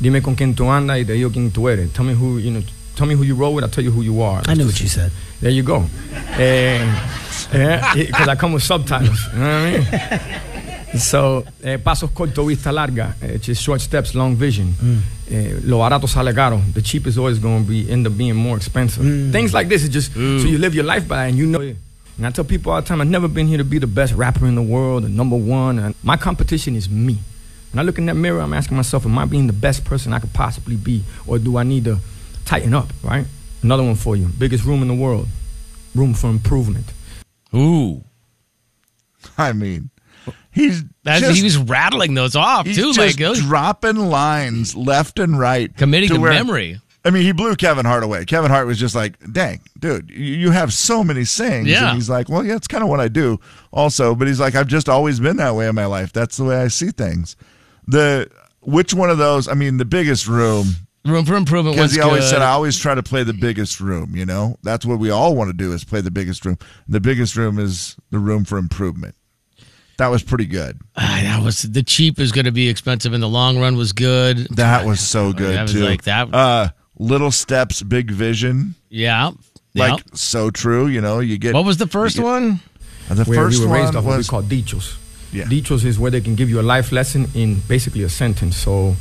dime 0.00 0.20
con 0.22 0.34
quién 0.36 0.54
tú 0.54 0.64
andas 0.70 0.98
y 0.98 1.04
te 1.04 1.12
digo 1.14 1.30
quién 1.32 1.50
tú 1.52 1.68
eres. 1.70 1.92
Tell 1.92 2.04
me 2.04 2.14
who 2.14 2.38
you 2.38 2.50
know. 2.50 2.62
Tell 2.96 3.06
me 3.06 3.14
who 3.14 3.24
you 3.24 3.34
roll 3.34 3.54
with. 3.54 3.62
I'll 3.62 3.70
tell 3.70 3.84
you 3.84 3.90
who 3.90 4.00
you 4.02 4.22
are. 4.22 4.42
I 4.46 4.54
knew 4.54 4.64
what 4.64 4.80
you 4.80 4.88
said. 4.88 5.12
There 5.42 5.50
you 5.50 5.62
go. 5.62 5.84
Because 7.50 8.28
I 8.28 8.36
come 8.36 8.54
with 8.54 8.62
subtitles. 8.62 9.20
You 9.34 9.38
know 9.38 9.70
what 9.70 9.92
I 9.92 10.30
mean? 10.92 10.98
So, 10.98 11.44
eh, 11.62 11.76
pasos 11.76 12.10
corto, 12.10 12.46
vista 12.46 12.72
larga. 12.72 13.14
eh, 13.20 13.36
just 13.38 13.62
short 13.62 13.82
steps, 13.82 14.14
long 14.14 14.34
vision. 14.34 14.74
Eh, 15.30 15.58
lo 15.64 15.78
barato 15.80 16.06
sale 16.08 16.32
caro. 16.32 16.62
The 16.72 16.80
cheap 16.80 17.06
is 17.06 17.18
always 17.18 17.38
going 17.38 17.64
to 17.64 17.68
be 17.68 17.90
end 17.90 18.06
up 18.06 18.16
being 18.16 18.34
more 18.34 18.56
expensive. 18.56 19.02
Things 19.30 19.52
like 19.52 19.68
this 19.68 19.82
is 19.82 19.90
just 19.90 20.14
so 20.14 20.20
you 20.48 20.56
live 20.56 20.74
your 20.74 20.84
life 20.84 21.06
by, 21.06 21.26
and 21.26 21.36
you 21.36 21.46
know. 21.46 21.74
It. 22.16 22.18
And 22.18 22.26
I 22.26 22.30
tell 22.30 22.44
people 22.44 22.72
all 22.72 22.80
the 22.80 22.86
time, 22.86 23.00
I've 23.00 23.06
never 23.08 23.28
been 23.28 23.46
here 23.46 23.58
to 23.58 23.64
be 23.64 23.78
the 23.78 23.86
best 23.86 24.14
rapper 24.14 24.46
in 24.46 24.54
the 24.54 24.62
world, 24.62 25.04
the 25.04 25.08
number 25.08 25.36
one. 25.36 25.78
And 25.78 25.94
my 26.02 26.16
competition 26.16 26.74
is 26.74 26.88
me. 26.88 27.18
When 27.72 27.80
I 27.80 27.82
look 27.82 27.98
in 27.98 28.06
that 28.06 28.14
mirror, 28.14 28.40
I'm 28.40 28.52
asking 28.54 28.76
myself, 28.76 29.04
am 29.04 29.18
I 29.18 29.24
being 29.26 29.46
the 29.46 29.52
best 29.52 29.84
person 29.84 30.12
I 30.12 30.18
could 30.18 30.32
possibly 30.32 30.76
be, 30.76 31.02
or 31.26 31.38
do 31.38 31.56
I 31.58 31.62
need 31.62 31.84
to 31.84 31.98
tighten 32.44 32.72
up? 32.74 32.88
Right. 33.02 33.26
Another 33.62 33.82
one 33.82 33.96
for 33.96 34.16
you. 34.16 34.26
Biggest 34.38 34.64
room 34.64 34.82
in 34.82 34.88
the 34.88 34.94
world. 34.94 35.28
Room 35.94 36.14
for 36.14 36.28
improvement. 36.30 36.86
Ooh, 37.54 38.02
I 39.38 39.52
mean, 39.52 39.90
he's 40.52 40.82
that's, 41.04 41.20
just, 41.22 41.36
he 41.36 41.42
was 41.42 41.56
rattling 41.56 42.14
those 42.14 42.36
off 42.36 42.66
he's 42.66 42.76
too, 42.76 42.92
just 42.92 42.98
like 42.98 43.16
those- 43.16 43.40
dropping 43.40 43.96
lines 43.96 44.74
left 44.76 45.18
and 45.18 45.38
right, 45.38 45.74
committing 45.76 46.10
to 46.10 46.20
where- 46.20 46.32
memory. 46.32 46.80
I 47.06 47.10
mean, 47.10 47.22
he 47.22 47.32
blew 47.32 47.54
Kevin 47.56 47.86
Hart 47.86 48.02
away. 48.02 48.24
Kevin 48.24 48.50
Hart 48.50 48.66
was 48.66 48.78
just 48.78 48.94
like, 48.94 49.14
"Dang, 49.32 49.60
dude, 49.78 50.10
you 50.10 50.50
have 50.50 50.72
so 50.72 51.04
many 51.04 51.24
sayings." 51.24 51.68
Yeah. 51.68 51.88
And 51.88 51.94
he's 51.96 52.10
like, 52.10 52.28
"Well, 52.28 52.44
yeah, 52.44 52.56
it's 52.56 52.66
kind 52.66 52.82
of 52.82 52.90
what 52.90 53.00
I 53.00 53.08
do, 53.08 53.38
also." 53.72 54.14
But 54.14 54.26
he's 54.28 54.40
like, 54.40 54.54
"I've 54.54 54.66
just 54.66 54.88
always 54.88 55.20
been 55.20 55.36
that 55.36 55.54
way 55.54 55.68
in 55.68 55.74
my 55.74 55.86
life. 55.86 56.12
That's 56.12 56.36
the 56.36 56.44
way 56.44 56.56
I 56.56 56.68
see 56.68 56.90
things." 56.90 57.36
The 57.86 58.28
which 58.60 58.92
one 58.92 59.10
of 59.10 59.18
those? 59.18 59.46
I 59.48 59.54
mean, 59.54 59.76
the 59.76 59.84
biggest 59.84 60.26
room. 60.26 60.66
Room 61.04 61.24
for 61.24 61.36
improvement. 61.36 61.76
Because 61.76 61.90
was 61.90 61.94
he 61.94 62.00
always 62.02 62.24
good. 62.24 62.30
said, 62.30 62.42
I 62.42 62.50
always 62.50 62.76
try 62.76 62.96
to 62.96 63.02
play 63.04 63.22
the 63.22 63.32
biggest 63.32 63.78
room, 63.78 64.16
you 64.16 64.26
know? 64.26 64.56
That's 64.64 64.84
what 64.84 64.98
we 64.98 65.08
all 65.10 65.36
want 65.36 65.50
to 65.50 65.52
do 65.56 65.72
is 65.72 65.84
play 65.84 66.00
the 66.00 66.10
biggest 66.10 66.44
room. 66.44 66.58
The 66.88 66.98
biggest 66.98 67.36
room 67.36 67.60
is 67.60 67.94
the 68.10 68.18
room 68.18 68.44
for 68.44 68.58
improvement. 68.58 69.14
That 69.98 70.08
was 70.08 70.24
pretty 70.24 70.46
good. 70.46 70.80
Ah, 70.96 71.20
that 71.22 71.44
was 71.44 71.62
the 71.62 71.84
cheap 71.84 72.18
is 72.18 72.32
going 72.32 72.46
to 72.46 72.50
be 72.50 72.68
expensive 72.68 73.12
in 73.14 73.20
the 73.20 73.28
long 73.28 73.56
run. 73.60 73.76
Was 73.76 73.92
good. 73.92 74.38
That 74.56 74.84
was 74.84 74.98
so 74.98 75.32
good, 75.32 75.54
That 75.54 75.62
was 75.62 75.72
too. 75.74 75.84
like 75.84 76.02
that- 76.02 76.34
Uh, 76.34 76.68
little 76.98 77.30
steps, 77.30 77.82
big 77.82 78.10
vision. 78.10 78.74
Yeah. 78.88 79.32
Like, 79.74 79.98
Yep. 79.98 80.16
so 80.16 80.50
true, 80.50 80.86
you 80.86 81.00
know? 81.00 81.20
You 81.20 81.36
get. 81.38 81.54
What 81.54 81.64
was 81.64 81.76
the 81.76 81.86
first 81.86 82.16
get- 82.16 82.24
one? 82.24 82.60
Uh, 83.10 83.14
the 83.14 83.24
where 83.24 83.38
first 83.38 83.60
we 83.60 83.66
were 83.66 83.74
raised 83.74 83.94
one 83.94 83.96
off 83.98 84.04
what 84.04 84.12
we 84.12 84.16
was. 84.18 84.28
call 84.28 84.42
dichos. 84.42 84.94
Yeah. 85.32 85.44
Dichos 85.44 85.84
is 85.84 85.98
where 85.98 86.10
they 86.10 86.20
can 86.20 86.34
give 86.34 86.48
you 86.48 86.60
a 86.60 86.62
life 86.62 86.92
lesson 86.92 87.28
in 87.34 87.60
basically 87.68 88.02
a 88.02 88.08
sentence. 88.08 88.56
So, 88.56 88.96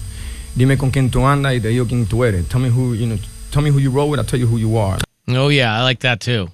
dime 0.58 0.78
con 0.78 0.92
quién 0.92 1.10
tú 1.10 1.22
andas 1.26 1.54
y 1.56 1.60
te 1.62 1.70
digo 1.70 1.86
quién 1.88 2.06
tú 2.06 2.24
eres. 2.28 2.48
Tell 2.50 2.60
me 2.60 2.70
who 2.70 2.94
you 2.94 3.08
know. 3.08 3.18
Tell 3.52 3.62
me 3.64 3.70
who 3.72 3.80
you 3.80 3.90
roll 3.90 4.10
with. 4.10 4.20
I'll 4.20 4.26
tell 4.26 4.40
you 4.40 4.48
who 4.48 4.58
you 4.58 4.76
are. 4.78 4.98
Oh 5.30 5.48
yeah, 5.50 5.74
I 5.80 5.84
like 5.84 6.00
that 6.02 6.20
too. 6.20 6.50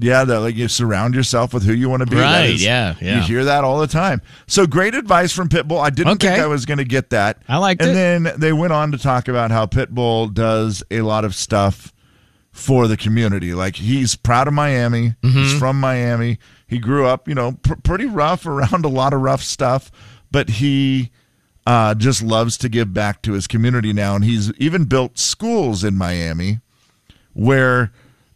Yeah, 0.00 0.24
that 0.24 0.40
like 0.40 0.54
you 0.54 0.68
surround 0.68 1.14
yourself 1.14 1.52
with 1.52 1.64
who 1.64 1.72
you 1.72 1.90
want 1.90 2.00
to 2.00 2.06
be. 2.06 2.16
Right, 2.16 2.50
is- 2.50 2.64
yeah, 2.64 2.94
yeah. 3.00 3.16
You 3.16 3.22
hear 3.22 3.44
that 3.44 3.62
all 3.64 3.78
the 3.78 3.86
time. 3.86 4.22
So 4.46 4.66
great 4.66 4.94
advice 4.94 5.32
from 5.32 5.48
Pitbull. 5.48 5.80
I 5.80 5.90
didn't 5.90 6.18
think 6.18 6.40
I 6.40 6.46
was 6.46 6.64
going 6.64 6.78
to 6.78 6.84
get 6.84 7.10
that. 7.10 7.42
I 7.48 7.58
liked 7.58 7.82
and 7.82 7.90
it. 7.90 7.94
then 7.94 8.32
they 8.38 8.52
went 8.52 8.72
on 8.72 8.92
to 8.92 8.98
talk 8.98 9.28
about 9.28 9.50
how 9.50 9.66
Pitbull 9.66 10.32
does 10.32 10.82
a 10.90 11.02
lot 11.02 11.24
of 11.24 11.34
stuff 11.34 11.92
for 12.52 12.86
the 12.86 12.96
community. 12.96 13.54
Like 13.54 13.76
he's 13.76 14.16
proud 14.16 14.48
of 14.48 14.54
Miami. 14.54 15.14
He's 15.22 15.58
from 15.58 15.78
Miami. 15.78 16.38
He 16.66 16.78
grew 16.78 17.06
up, 17.06 17.28
you 17.28 17.34
know, 17.34 17.52
pr- 17.62 17.74
pretty 17.82 18.06
rough 18.06 18.46
around 18.46 18.84
a 18.84 18.88
lot 18.88 19.12
of 19.12 19.20
rough 19.20 19.42
stuff, 19.42 19.90
but 20.30 20.48
he 20.48 21.10
uh, 21.66 21.94
just 21.94 22.22
loves 22.22 22.56
to 22.58 22.68
give 22.68 22.94
back 22.94 23.20
to 23.22 23.32
his 23.32 23.46
community 23.46 23.92
now. 23.92 24.14
And 24.14 24.24
he's 24.24 24.52
even 24.58 24.84
built 24.84 25.18
schools 25.18 25.84
in 25.84 25.96
Miami 25.96 26.60
where 27.34 27.92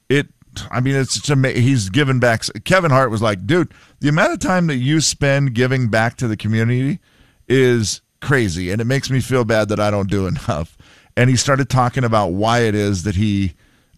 it 0.09 0.29
I 0.71 0.81
mean 0.81 0.95
it's 0.95 1.15
just 1.15 1.31
ama- 1.31 1.51
he's 1.51 1.89
given 1.89 2.19
back 2.19 2.45
Kevin 2.65 2.91
Hart 2.91 3.11
was 3.11 3.23
like, 3.23 3.47
"Dude, 3.47 3.73
the 4.01 4.09
amount 4.09 4.33
of 4.33 4.39
time 4.41 4.67
that 4.69 4.77
you 4.77 5.01
spend 5.01 5.55
giving 5.55 5.89
back 5.89 6.17
to 6.19 6.29
the 6.29 6.37
community 6.37 7.01
is 7.49 8.01
crazy 8.21 8.71
and 8.71 8.81
it 8.81 8.87
makes 8.87 9.11
me 9.11 9.21
feel 9.21 9.45
bad 9.45 9.69
that 9.69 9.81
I 9.81 9.91
don't 9.91 10.11
do 10.11 10.27
enough." 10.33 10.77
And 11.17 11.31
he 11.31 11.37
started 11.37 11.71
talking 11.71 12.05
about 12.05 12.29
why 12.33 12.61
it 12.61 12.75
is 12.75 13.05
that 13.05 13.15
he 13.15 13.55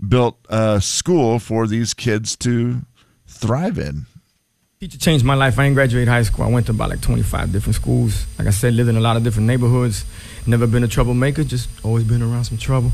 built 0.06 0.38
a 0.48 0.80
school 0.80 1.38
for 1.38 1.66
these 1.66 1.94
kids 1.94 2.36
to 2.36 2.82
thrive 3.26 3.78
in. 3.78 4.06
Teacher 4.80 4.98
changed 4.98 5.24
my 5.24 5.34
life. 5.34 5.58
I 5.58 5.64
didn't 5.64 5.74
graduate 5.74 6.06
high 6.06 6.22
school. 6.22 6.44
I 6.44 6.48
went 6.48 6.66
to 6.66 6.72
about 6.72 6.90
like 6.90 7.00
25 7.00 7.50
different 7.50 7.74
schools. 7.74 8.26
Like 8.38 8.46
I 8.46 8.52
said, 8.52 8.74
lived 8.74 8.88
in 8.88 8.96
a 8.96 9.00
lot 9.00 9.16
of 9.16 9.24
different 9.24 9.48
neighborhoods. 9.48 10.04
Never 10.46 10.68
been 10.68 10.84
a 10.84 10.88
troublemaker, 10.88 11.42
just 11.42 11.68
always 11.84 12.04
been 12.04 12.22
around 12.22 12.44
some 12.44 12.58
trouble. 12.58 12.92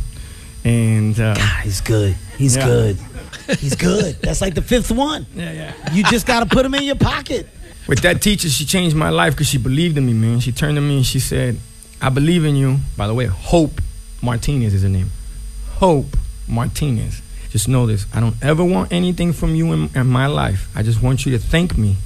And 0.65 1.19
uh, 1.21 1.35
He's 1.63 1.81
good. 1.81 2.15
He's 2.39 2.57
Yeah. 2.57 2.67
good. 2.67 2.99
He's 3.59 3.77
good. 3.77 4.17
That's 4.23 4.41
like 4.41 4.55
the 4.55 4.63
fifth 4.63 4.91
one. 4.91 5.27
yeah, 5.35 5.53
yeah. 5.53 5.93
You 5.93 6.03
just 6.05 6.27
got 6.27 6.41
to 6.41 6.47
put 6.47 6.65
him 6.65 6.75
in 6.75 6.83
your 6.85 6.97
pocket. 6.97 7.47
With 7.87 8.01
that 8.01 8.23
teacher, 8.23 8.49
she 8.49 8.65
changed 8.65 8.97
my 8.97 9.11
life 9.11 9.35
because 9.35 9.47
she 9.49 9.59
believed 9.59 9.99
in 9.99 10.07
me, 10.07 10.15
man. 10.15 10.41
She 10.41 10.53
turned 10.53 10.77
to 10.77 10.81
me 10.81 10.97
and 10.97 11.07
she 11.07 11.21
said, 11.21 11.59
I 12.01 12.09
believe 12.09 12.45
in 12.47 12.57
you. 12.57 12.79
By 12.97 13.07
the 13.07 13.13
way, 13.15 13.27
Hope 13.27 13.81
Martinez 14.23 14.73
is 14.73 14.83
her 14.83 14.89
name. 14.89 15.11
Hope 15.75 16.17
Martinez. 16.49 17.21
Just 17.51 17.69
know 17.69 17.87
this. 17.87 18.07
I 18.15 18.21
don't 18.21 18.35
ever 18.43 18.65
want 18.65 18.91
anything 18.93 19.33
from 19.35 19.55
you 19.55 19.73
in, 19.73 19.91
in 19.95 20.07
my 20.07 20.27
life. 20.27 20.69
I 20.75 20.83
just 20.83 21.03
want 21.03 21.27
you 21.27 21.33
to 21.33 21.39
thank 21.39 21.77
me 21.77 21.97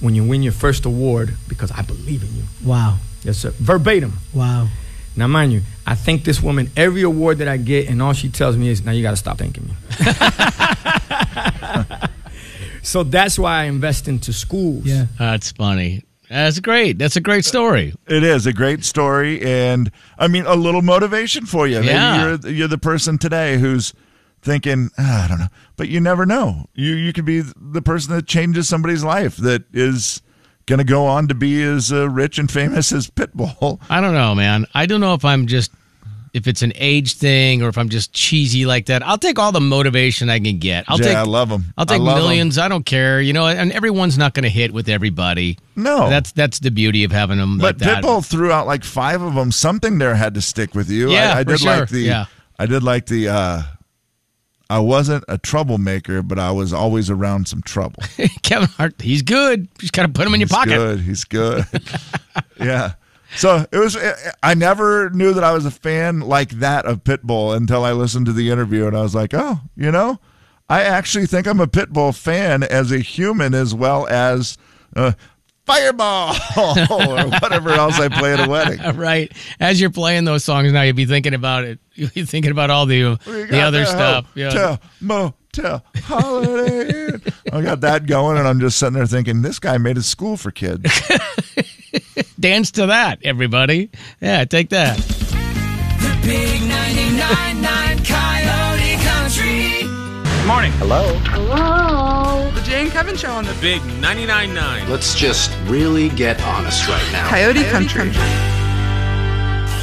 when 0.00 0.14
you 0.14 0.24
win 0.24 0.42
your 0.42 0.52
first 0.52 0.86
award 0.86 1.34
because 1.48 1.70
I 1.72 1.82
believe 1.82 2.22
in 2.22 2.34
you. 2.34 2.44
Wow. 2.64 2.96
Yes, 3.22 3.38
sir. 3.38 3.50
Verbatim. 3.50 4.14
Wow. 4.32 4.68
Now, 5.14 5.26
mind 5.26 5.52
you, 5.52 5.60
I 5.86 5.94
thank 5.94 6.24
this 6.24 6.42
woman 6.42 6.70
every 6.76 7.02
award 7.02 7.38
that 7.38 7.48
I 7.48 7.56
get, 7.56 7.88
and 7.88 8.00
all 8.02 8.12
she 8.12 8.28
tells 8.28 8.56
me 8.56 8.68
is, 8.68 8.84
now 8.84 8.92
you 8.92 9.02
got 9.02 9.10
to 9.10 9.16
stop 9.16 9.38
thanking 9.38 9.64
me. 9.66 9.72
so 12.82 13.02
that's 13.02 13.38
why 13.38 13.62
I 13.62 13.64
invest 13.64 14.08
into 14.08 14.32
schools. 14.32 14.84
Yeah. 14.84 15.06
That's 15.18 15.52
funny. 15.52 16.04
That's 16.28 16.60
great. 16.60 16.98
That's 16.98 17.16
a 17.16 17.20
great 17.20 17.44
story. 17.44 17.94
It 18.06 18.22
is 18.24 18.46
a 18.46 18.52
great 18.52 18.84
story, 18.84 19.42
and 19.42 19.90
I 20.18 20.28
mean 20.28 20.46
a 20.46 20.54
little 20.54 20.82
motivation 20.82 21.44
for 21.46 21.66
you. 21.66 21.76
Maybe 21.80 21.88
Yeah. 21.88 22.36
you're 22.42 22.50
you're 22.52 22.68
the 22.68 22.78
person 22.78 23.18
today 23.18 23.58
who's 23.58 23.92
thinking, 24.40 24.88
"Ah, 24.98 25.26
I 25.26 25.28
don't 25.28 25.40
know, 25.40 25.48
but 25.76 25.88
you 25.90 26.00
never 26.00 26.24
know. 26.24 26.66
You 26.74 26.94
you 26.94 27.12
could 27.12 27.26
be 27.26 27.42
the 27.42 27.82
person 27.82 28.14
that 28.14 28.26
changes 28.26 28.66
somebody's 28.66 29.04
life 29.04 29.36
that 29.38 29.64
is 29.74 30.22
going 30.66 30.78
to 30.78 30.84
go 30.84 31.06
on 31.06 31.28
to 31.28 31.34
be 31.34 31.62
as 31.62 31.92
uh, 31.92 32.08
rich 32.08 32.38
and 32.38 32.50
famous 32.50 32.92
as 32.92 33.08
Pitbull. 33.08 33.80
I 33.90 34.00
don't 34.00 34.14
know, 34.14 34.34
man. 34.34 34.66
I 34.74 34.86
don't 34.86 35.00
know 35.00 35.14
if 35.14 35.24
I'm 35.24 35.46
just 35.46 35.70
if 36.32 36.46
it's 36.46 36.62
an 36.62 36.72
age 36.76 37.14
thing 37.16 37.62
or 37.62 37.68
if 37.68 37.76
I'm 37.76 37.90
just 37.90 38.14
cheesy 38.14 38.64
like 38.64 38.86
that. 38.86 39.06
I'll 39.06 39.18
take 39.18 39.38
all 39.38 39.52
the 39.52 39.60
motivation 39.60 40.30
I 40.30 40.40
can 40.40 40.58
get. 40.58 40.86
I'll 40.88 40.96
Jay, 40.96 41.04
take 41.04 41.16
I 41.16 41.24
love 41.24 41.52
'em. 41.52 41.74
I'll 41.76 41.84
take 41.84 41.98
'em. 41.98 42.06
millions. 42.06 42.56
I 42.56 42.68
don't 42.68 42.86
care. 42.86 43.20
You 43.20 43.34
know, 43.34 43.46
and 43.46 43.70
everyone's 43.72 44.16
not 44.16 44.32
going 44.32 44.44
to 44.44 44.48
hit 44.48 44.72
with 44.72 44.88
everybody. 44.88 45.58
No. 45.76 46.08
that's 46.08 46.32
that's 46.32 46.58
the 46.58 46.70
beauty 46.70 47.04
of 47.04 47.12
having 47.12 47.36
them 47.38 47.58
But 47.58 47.80
like. 47.80 48.02
Pitbull 48.02 48.24
threw 48.24 48.50
out 48.50 48.66
like 48.66 48.82
five 48.84 49.20
of 49.20 49.34
them. 49.34 49.52
Something 49.52 49.98
there 49.98 50.14
had 50.14 50.32
to 50.34 50.40
stick 50.40 50.74
with 50.74 50.88
you. 50.90 51.10
Yeah, 51.10 51.34
I, 51.34 51.40
I 51.40 51.44
for 51.44 51.50
did 51.50 51.60
sure. 51.60 51.76
like 51.80 51.88
the. 51.90 52.00
Yeah. 52.00 52.24
I 52.58 52.66
did 52.66 52.82
like 52.82 53.06
the. 53.06 53.28
uh 53.28 53.62
I 54.70 54.78
wasn't 54.78 55.24
a 55.28 55.38
troublemaker, 55.38 56.22
but 56.22 56.38
I 56.38 56.50
was 56.50 56.72
always 56.72 57.10
around 57.10 57.46
some 57.48 57.62
trouble. 57.62 58.02
Kevin 58.42 58.68
Hart, 58.68 59.00
he's 59.00 59.22
good. 59.22 59.60
You 59.60 59.68
just 59.80 59.92
got 59.92 60.02
to 60.02 60.08
put 60.08 60.26
him 60.26 60.34
in 60.34 60.40
your 60.40 60.48
He's 60.48 60.56
pocket. 60.56 60.70
good. 60.70 61.00
He's 61.00 61.24
good. 61.24 61.64
yeah. 62.60 62.94
So 63.36 63.66
it 63.70 63.78
was. 63.78 63.96
I 64.42 64.54
never 64.54 65.10
knew 65.10 65.32
that 65.34 65.44
I 65.44 65.52
was 65.52 65.64
a 65.66 65.70
fan 65.70 66.20
like 66.20 66.50
that 66.52 66.84
of 66.86 67.02
Pitbull 67.04 67.56
until 67.56 67.84
I 67.84 67.92
listened 67.92 68.26
to 68.26 68.32
the 68.32 68.50
interview, 68.50 68.86
and 68.86 68.96
I 68.96 69.02
was 69.02 69.14
like, 69.14 69.32
oh, 69.34 69.60
you 69.76 69.90
know, 69.90 70.18
I 70.68 70.82
actually 70.82 71.26
think 71.26 71.46
I'm 71.46 71.60
a 71.60 71.66
Pitbull 71.66 72.14
fan 72.16 72.62
as 72.62 72.92
a 72.92 72.98
human 72.98 73.54
as 73.54 73.74
well 73.74 74.06
as 74.08 74.58
uh, 74.96 75.12
Fireball 75.64 76.34
or 76.56 77.28
whatever 77.40 77.70
else 77.70 77.98
I 78.00 78.08
play 78.08 78.32
at 78.32 78.46
a 78.46 78.50
wedding. 78.50 78.80
Right. 79.02 79.32
As 79.58 79.80
you're 79.80 79.90
playing 79.90 80.24
those 80.24 80.44
songs 80.44 80.72
now, 80.72 80.82
you'd 80.82 80.96
be 80.96 81.06
thinking 81.06 81.34
about 81.34 81.64
it. 81.64 81.78
You'd 81.94 82.14
be 82.14 82.24
thinking 82.24 82.50
about 82.50 82.70
all 82.70 82.86
the 82.86 83.18
We 83.26 83.44
the 83.44 83.60
other 83.60 83.84
stuff. 83.84 84.26
Yeah. 84.34 84.50
Hotel, 84.50 84.80
motel, 85.00 85.84
holiday. 85.96 87.08
Inn. 87.08 87.22
I 87.52 87.60
got 87.62 87.80
that 87.82 88.06
going, 88.06 88.38
and 88.38 88.48
I'm 88.48 88.60
just 88.60 88.78
sitting 88.78 88.94
there 88.94 89.06
thinking, 89.06 89.42
this 89.42 89.58
guy 89.58 89.76
made 89.78 89.98
a 89.98 90.02
school 90.02 90.36
for 90.36 90.50
kids. 90.50 90.90
Dance 92.40 92.70
to 92.72 92.86
that, 92.86 93.18
everybody. 93.24 93.90
Yeah, 94.20 94.44
take 94.46 94.70
that. 94.70 94.96
The 94.98 96.18
big 96.22 96.60
99.9 96.62 98.06
Coyote 98.06 98.96
Country. 99.04 100.46
Morning. 100.46 100.72
The 100.78 100.86
Jay 100.86 101.91
and 103.12 103.20
Kevin 103.20 103.30
Show 103.30 103.36
on 103.36 103.44
the 103.44 103.60
Big 103.60 103.80
99.9. 104.00 104.88
Let's 104.88 105.14
just 105.14 105.50
really 105.64 106.08
get 106.10 106.40
honest 106.42 106.88
right 106.88 107.12
now. 107.12 107.28
Coyote, 107.28 107.64
Country. 107.64 108.10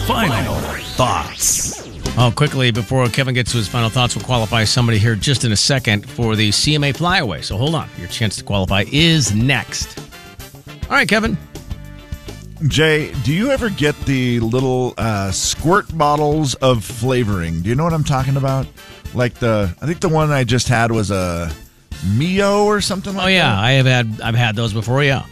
Final 0.08 0.56
thoughts. 0.96 1.88
Oh, 2.18 2.34
quickly 2.36 2.72
before 2.72 3.08
Kevin 3.08 3.36
gets 3.36 3.52
to 3.52 3.58
his 3.58 3.68
final 3.68 3.90
thoughts, 3.90 4.16
we'll 4.16 4.26
qualify 4.26 4.64
somebody 4.64 4.98
here 4.98 5.16
just 5.16 5.46
in 5.46 5.52
a 5.52 5.56
second 5.56 6.10
for 6.10 6.36
the 6.36 6.50
CMA 6.50 6.96
Flyaway. 6.96 7.42
So 7.42 7.56
hold 7.56 7.76
on, 7.76 7.88
your 8.00 8.08
chance 8.08 8.36
to 8.38 8.44
qualify 8.44 8.86
is 8.92 9.34
next. 9.34 10.00
All 10.86 10.96
right, 10.96 11.08
Kevin. 11.08 11.38
Jay, 12.68 13.14
do 13.24 13.32
you 13.32 13.52
ever 13.52 13.70
get 13.70 13.98
the 14.02 14.40
little 14.40 14.96
uh, 14.98 15.32
squirt 15.32 15.96
bottles 15.98 16.56
of 16.56 16.84
flavoring? 16.84 17.62
Do 17.62 17.70
you 17.70 17.76
know 17.76 17.84
what 17.84 17.94
I'm 17.94 18.04
talking 18.04 18.38
about? 18.38 18.66
Like 19.14 19.36
the, 19.36 19.74
I 19.82 19.86
think 19.86 20.00
the 20.02 20.10
one 20.10 20.32
I 20.32 20.44
just 20.44 20.68
had 20.68 20.92
was 20.92 21.12
a 21.12 21.52
Mio 22.06 22.66
or 22.66 22.82
something 22.82 23.14
like 23.16 23.26
Oh 23.26 23.28
yeah, 23.28 23.50
that. 23.56 23.60
I 23.64 23.72
have 23.74 23.86
had 23.86 24.22
I've 24.22 24.36
had 24.36 24.56
those 24.56 24.74
before. 24.74 25.04
Yeah. 25.04 25.26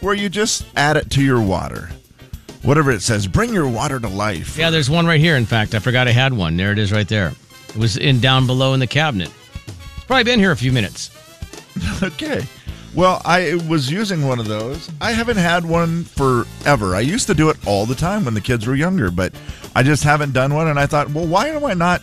Where 0.00 0.14
you 0.14 0.28
just 0.28 0.66
add 0.76 0.96
it 0.96 1.10
to 1.12 1.22
your 1.22 1.40
water. 1.40 1.88
Whatever 2.62 2.90
it 2.92 3.02
says, 3.02 3.26
bring 3.26 3.52
your 3.52 3.68
water 3.68 3.98
to 4.00 4.08
life. 4.08 4.56
Yeah, 4.56 4.70
there's 4.70 4.88
one 4.90 5.06
right 5.06 5.20
here. 5.20 5.36
In 5.36 5.44
fact, 5.46 5.74
I 5.74 5.78
forgot 5.78 6.08
I 6.08 6.12
had 6.12 6.32
one. 6.32 6.56
There 6.56 6.72
it 6.72 6.78
is, 6.78 6.92
right 6.92 7.06
there. 7.08 7.32
It 7.68 7.76
was 7.76 7.96
in 7.96 8.20
down 8.20 8.46
below 8.46 8.72
in 8.74 8.80
the 8.80 8.86
cabinet. 8.86 9.30
It's 9.66 10.04
probably 10.06 10.24
been 10.24 10.38
here 10.38 10.52
a 10.52 10.56
few 10.56 10.72
minutes. 10.72 11.10
Okay. 12.02 12.44
Well, 12.94 13.20
I 13.24 13.60
was 13.68 13.90
using 13.90 14.28
one 14.28 14.38
of 14.38 14.46
those. 14.46 14.88
I 15.00 15.10
haven't 15.10 15.38
had 15.38 15.64
one 15.64 16.04
forever. 16.04 16.94
I 16.94 17.00
used 17.00 17.26
to 17.26 17.34
do 17.34 17.48
it 17.50 17.56
all 17.66 17.84
the 17.86 17.96
time 17.96 18.24
when 18.24 18.34
the 18.34 18.40
kids 18.40 18.64
were 18.68 18.76
younger, 18.76 19.10
but 19.10 19.34
I 19.74 19.82
just 19.82 20.04
haven't 20.04 20.32
done 20.32 20.54
one. 20.54 20.68
And 20.68 20.78
I 20.78 20.86
thought, 20.86 21.10
well, 21.10 21.26
why 21.26 21.48
am 21.48 21.64
I 21.64 21.74
not? 21.74 22.00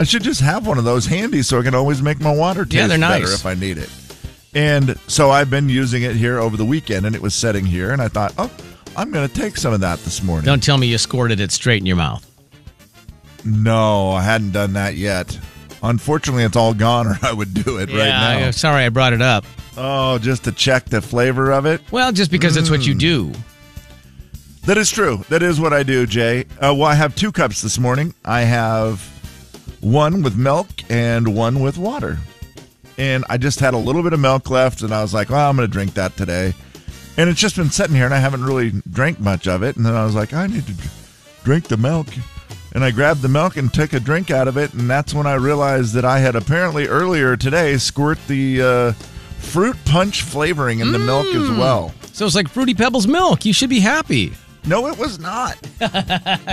I 0.00 0.04
should 0.04 0.22
just 0.22 0.40
have 0.40 0.66
one 0.66 0.78
of 0.78 0.84
those 0.84 1.04
handy 1.06 1.42
so 1.42 1.60
I 1.60 1.62
can 1.62 1.74
always 1.74 2.00
make 2.00 2.20
my 2.20 2.34
water 2.34 2.64
taste 2.64 2.74
Yeah, 2.74 2.86
they're 2.86 2.98
better 2.98 3.30
if 3.32 3.44
I 3.44 3.52
need 3.54 3.76
it. 3.76 3.90
And 4.54 4.98
so 5.06 5.30
I've 5.30 5.50
been 5.50 5.68
using 5.68 6.02
it 6.02 6.16
here 6.16 6.38
over 6.38 6.56
the 6.56 6.64
weekend, 6.64 7.04
and 7.06 7.14
it 7.14 7.20
was 7.22 7.34
setting 7.34 7.66
here, 7.66 7.92
and 7.92 8.00
I 8.02 8.08
thought, 8.08 8.32
oh, 8.38 8.50
I'm 8.96 9.12
going 9.12 9.28
to 9.28 9.32
take 9.34 9.56
some 9.58 9.72
of 9.74 9.80
that 9.80 9.98
this 10.00 10.22
morning. 10.22 10.46
Don't 10.46 10.62
tell 10.62 10.78
me 10.78 10.86
you 10.88 10.98
squirted 10.98 11.38
it 11.38 11.52
straight 11.52 11.80
in 11.80 11.86
your 11.86 11.96
mouth. 11.96 12.26
No, 13.44 14.10
I 14.12 14.22
hadn't 14.22 14.52
done 14.52 14.72
that 14.72 14.96
yet. 14.96 15.38
Unfortunately, 15.82 16.44
it's 16.44 16.56
all 16.56 16.74
gone, 16.74 17.06
or 17.06 17.18
I 17.22 17.32
would 17.32 17.52
do 17.54 17.76
it 17.78 17.90
right 17.90 17.96
now. 17.96 18.46
I- 18.48 18.50
sorry 18.52 18.84
I 18.84 18.88
brought 18.88 19.12
it 19.12 19.22
up. 19.22 19.44
Oh, 19.76 20.18
just 20.18 20.44
to 20.44 20.52
check 20.52 20.86
the 20.86 21.00
flavor 21.00 21.52
of 21.52 21.66
it. 21.66 21.80
Well, 21.92 22.10
just 22.10 22.30
because 22.30 22.56
it's 22.56 22.70
what 22.70 22.86
you 22.86 22.94
do. 22.94 23.32
That 24.64 24.76
is 24.78 24.90
true. 24.90 25.24
That 25.28 25.42
is 25.42 25.60
what 25.60 25.72
I 25.72 25.82
do, 25.82 26.06
Jay. 26.06 26.40
Uh, 26.58 26.74
well, 26.74 26.84
I 26.84 26.94
have 26.94 27.14
two 27.14 27.32
cups 27.32 27.62
this 27.62 27.78
morning. 27.78 28.14
I 28.24 28.42
have 28.42 29.00
one 29.80 30.22
with 30.22 30.36
milk 30.36 30.68
and 30.88 31.34
one 31.34 31.60
with 31.60 31.78
water. 31.78 32.18
And 32.98 33.24
I 33.30 33.38
just 33.38 33.60
had 33.60 33.74
a 33.74 33.78
little 33.78 34.02
bit 34.02 34.12
of 34.12 34.20
milk 34.20 34.50
left, 34.50 34.82
and 34.82 34.92
I 34.92 35.02
was 35.02 35.14
like, 35.14 35.30
well, 35.30 35.48
I'm 35.48 35.56
going 35.56 35.66
to 35.66 35.72
drink 35.72 35.94
that 35.94 36.16
today. 36.16 36.54
And 37.16 37.30
it's 37.30 37.40
just 37.40 37.56
been 37.56 37.70
sitting 37.70 37.96
here, 37.96 38.04
and 38.04 38.14
I 38.14 38.18
haven't 38.18 38.44
really 38.44 38.72
drank 38.90 39.20
much 39.20 39.48
of 39.48 39.62
it. 39.62 39.76
And 39.76 39.86
then 39.86 39.94
I 39.94 40.04
was 40.04 40.14
like, 40.14 40.32
I 40.32 40.46
need 40.46 40.66
to 40.66 40.74
drink 41.44 41.68
the 41.68 41.76
milk. 41.76 42.08
And 42.72 42.84
I 42.84 42.90
grabbed 42.90 43.22
the 43.22 43.28
milk 43.28 43.56
and 43.56 43.72
took 43.72 43.92
a 43.92 44.00
drink 44.00 44.30
out 44.30 44.48
of 44.48 44.56
it. 44.56 44.74
And 44.74 44.88
that's 44.88 45.12
when 45.12 45.26
I 45.26 45.34
realized 45.34 45.94
that 45.94 46.04
I 46.04 46.18
had 46.20 46.36
apparently 46.36 46.86
earlier 46.86 47.36
today 47.36 47.78
squirt 47.78 48.18
the 48.28 48.62
uh, 48.62 48.92
fruit 49.38 49.76
punch 49.86 50.22
flavoring 50.22 50.80
in 50.80 50.92
the 50.92 50.98
milk 50.98 51.26
as 51.26 51.50
well. 51.50 51.92
So 52.12 52.26
it's 52.26 52.34
like 52.34 52.48
Fruity 52.48 52.74
Pebbles 52.74 53.06
milk. 53.06 53.44
You 53.44 53.52
should 53.52 53.70
be 53.70 53.80
happy. 53.80 54.32
No, 54.66 54.86
it 54.88 54.98
was 54.98 55.18
not. 55.18 55.56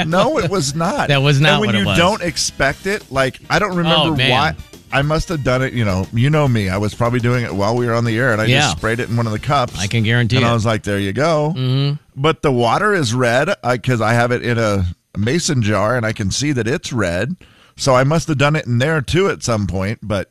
no, 0.07 0.37
it 0.39 0.49
was 0.49 0.75
not. 0.75 1.09
That 1.09 1.21
was 1.21 1.39
not 1.41 1.63
And 1.63 1.73
when 1.73 1.75
you 1.75 1.95
don't 1.95 2.21
expect 2.21 2.85
it, 2.85 3.11
like 3.11 3.39
I 3.49 3.59
don't 3.59 3.75
remember 3.75 4.21
Oh, 4.21 4.29
why. 4.29 4.55
I 4.91 5.01
must 5.01 5.27
have 5.29 5.43
done 5.43 5.61
it. 5.61 5.73
You 5.73 5.83
know, 5.83 6.07
you 6.13 6.29
know 6.29 6.47
me. 6.47 6.69
I 6.69 6.77
was 6.77 6.95
probably 6.95 7.19
doing 7.19 7.43
it 7.43 7.53
while 7.53 7.75
we 7.75 7.85
were 7.85 7.93
on 7.93 8.05
the 8.05 8.17
air, 8.17 8.31
and 8.31 8.41
I 8.41 8.45
Yeah. 8.45 8.59
just 8.61 8.77
sprayed 8.77 8.99
it 9.01 9.09
in 9.09 9.17
one 9.17 9.25
of 9.25 9.33
the 9.33 9.39
cups. 9.39 9.77
I 9.77 9.87
can 9.87 10.03
guarantee 10.03 10.37
and 10.37 10.45
it. 10.45 10.49
I 10.49 10.53
was 10.53 10.65
like, 10.65 10.83
"There 10.83 10.99
you 10.99 11.11
go." 11.11 11.53
Mm-hmm. 11.57 11.95
But 12.15 12.41
the 12.41 12.51
water 12.53 12.93
is 12.93 13.13
red 13.13 13.49
because 13.69 13.99
I 14.01 14.13
have 14.13 14.31
it 14.31 14.43
in 14.43 14.57
a 14.57 14.85
mason 15.17 15.61
jar, 15.61 15.97
and 15.97 16.05
I 16.05 16.13
can 16.13 16.31
see 16.31 16.53
that 16.53 16.67
it's 16.67 16.93
red. 16.93 17.35
So 17.75 17.95
I 17.95 18.05
must 18.05 18.27
have 18.29 18.37
done 18.37 18.55
it 18.55 18.65
in 18.65 18.77
there 18.77 19.01
too 19.01 19.29
at 19.29 19.43
some 19.43 19.67
point. 19.67 19.99
But 20.01 20.29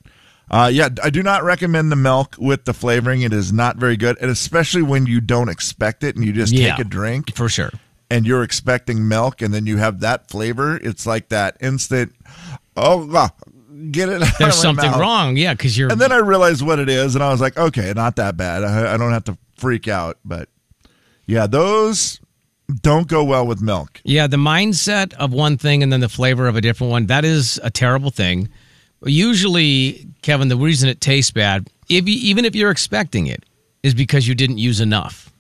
uh, 0.50 0.70
yeah, 0.72 0.88
I 1.02 1.10
do 1.10 1.22
not 1.22 1.42
recommend 1.44 1.90
the 1.90 1.96
milk 1.96 2.36
with 2.38 2.64
the 2.64 2.72
flavoring. 2.74 3.22
It 3.22 3.32
is 3.32 3.52
not 3.52 3.76
very 3.76 3.96
good, 3.96 4.16
and 4.20 4.30
especially 4.30 4.82
when 4.82 5.06
you 5.06 5.20
don't 5.20 5.48
expect 5.48 6.04
it 6.04 6.16
and 6.16 6.24
you 6.24 6.32
just 6.32 6.52
Yeah. 6.52 6.76
take 6.76 6.86
a 6.86 6.88
drink 6.88 7.34
For 7.34 7.48
sure. 7.48 7.70
and 8.10 8.26
you're 8.26 8.42
expecting 8.42 9.08
milk, 9.08 9.42
and 9.42 9.52
then 9.52 9.66
you 9.66 9.78
have 9.78 10.00
that 10.00 10.30
flavor. 10.30 10.76
It's 10.76 11.06
like 11.06 11.28
that 11.30 11.56
instant. 11.60 12.12
Oh, 12.76 13.08
ah, 13.14 13.30
get 13.90 14.08
it. 14.08 14.22
out 14.22 14.28
of 14.32 14.38
There's 14.38 14.54
something 14.54 14.90
mouth." 14.90 15.00
wrong. 15.00 15.36
Yeah, 15.36 15.54
because 15.54 15.76
you're. 15.76 15.90
And 15.90 16.00
then 16.00 16.12
I 16.12 16.18
realized 16.18 16.62
what 16.62 16.78
it 16.78 16.88
is, 16.88 17.14
and 17.14 17.24
I 17.24 17.30
was 17.30 17.40
like, 17.40 17.56
okay, 17.56 17.92
not 17.96 18.16
that 18.16 18.36
bad. 18.36 18.62
I, 18.64 18.94
I 18.94 18.96
don't 18.96 19.12
have 19.12 19.24
to 19.24 19.36
freak 19.56 19.88
out. 19.88 20.18
But 20.24 20.48
yeah, 21.26 21.46
those 21.46 22.20
don't 22.82 23.08
go 23.08 23.24
well 23.24 23.46
with 23.46 23.60
milk. 23.62 24.00
Yeah, 24.04 24.26
the 24.26 24.36
mindset 24.36 25.12
of 25.14 25.32
one 25.32 25.56
thing 25.56 25.82
and 25.82 25.92
then 25.92 26.00
the 26.00 26.08
flavor 26.08 26.46
of 26.48 26.56
a 26.56 26.60
different 26.60 26.90
one, 26.90 27.06
that 27.06 27.24
is 27.24 27.58
a 27.64 27.70
terrible 27.70 28.10
thing. 28.10 28.48
Usually, 29.06 30.06
Kevin, 30.22 30.48
the 30.48 30.56
reason 30.56 30.88
it 30.88 31.00
tastes 31.00 31.30
bad, 31.30 31.68
if 31.88 32.08
you, 32.08 32.14
even 32.20 32.44
if 32.44 32.54
you're 32.54 32.70
expecting 32.70 33.26
it, 33.28 33.44
is 33.82 33.94
because 33.94 34.26
you 34.26 34.34
didn't 34.34 34.58
use 34.58 34.80
enough. 34.80 35.30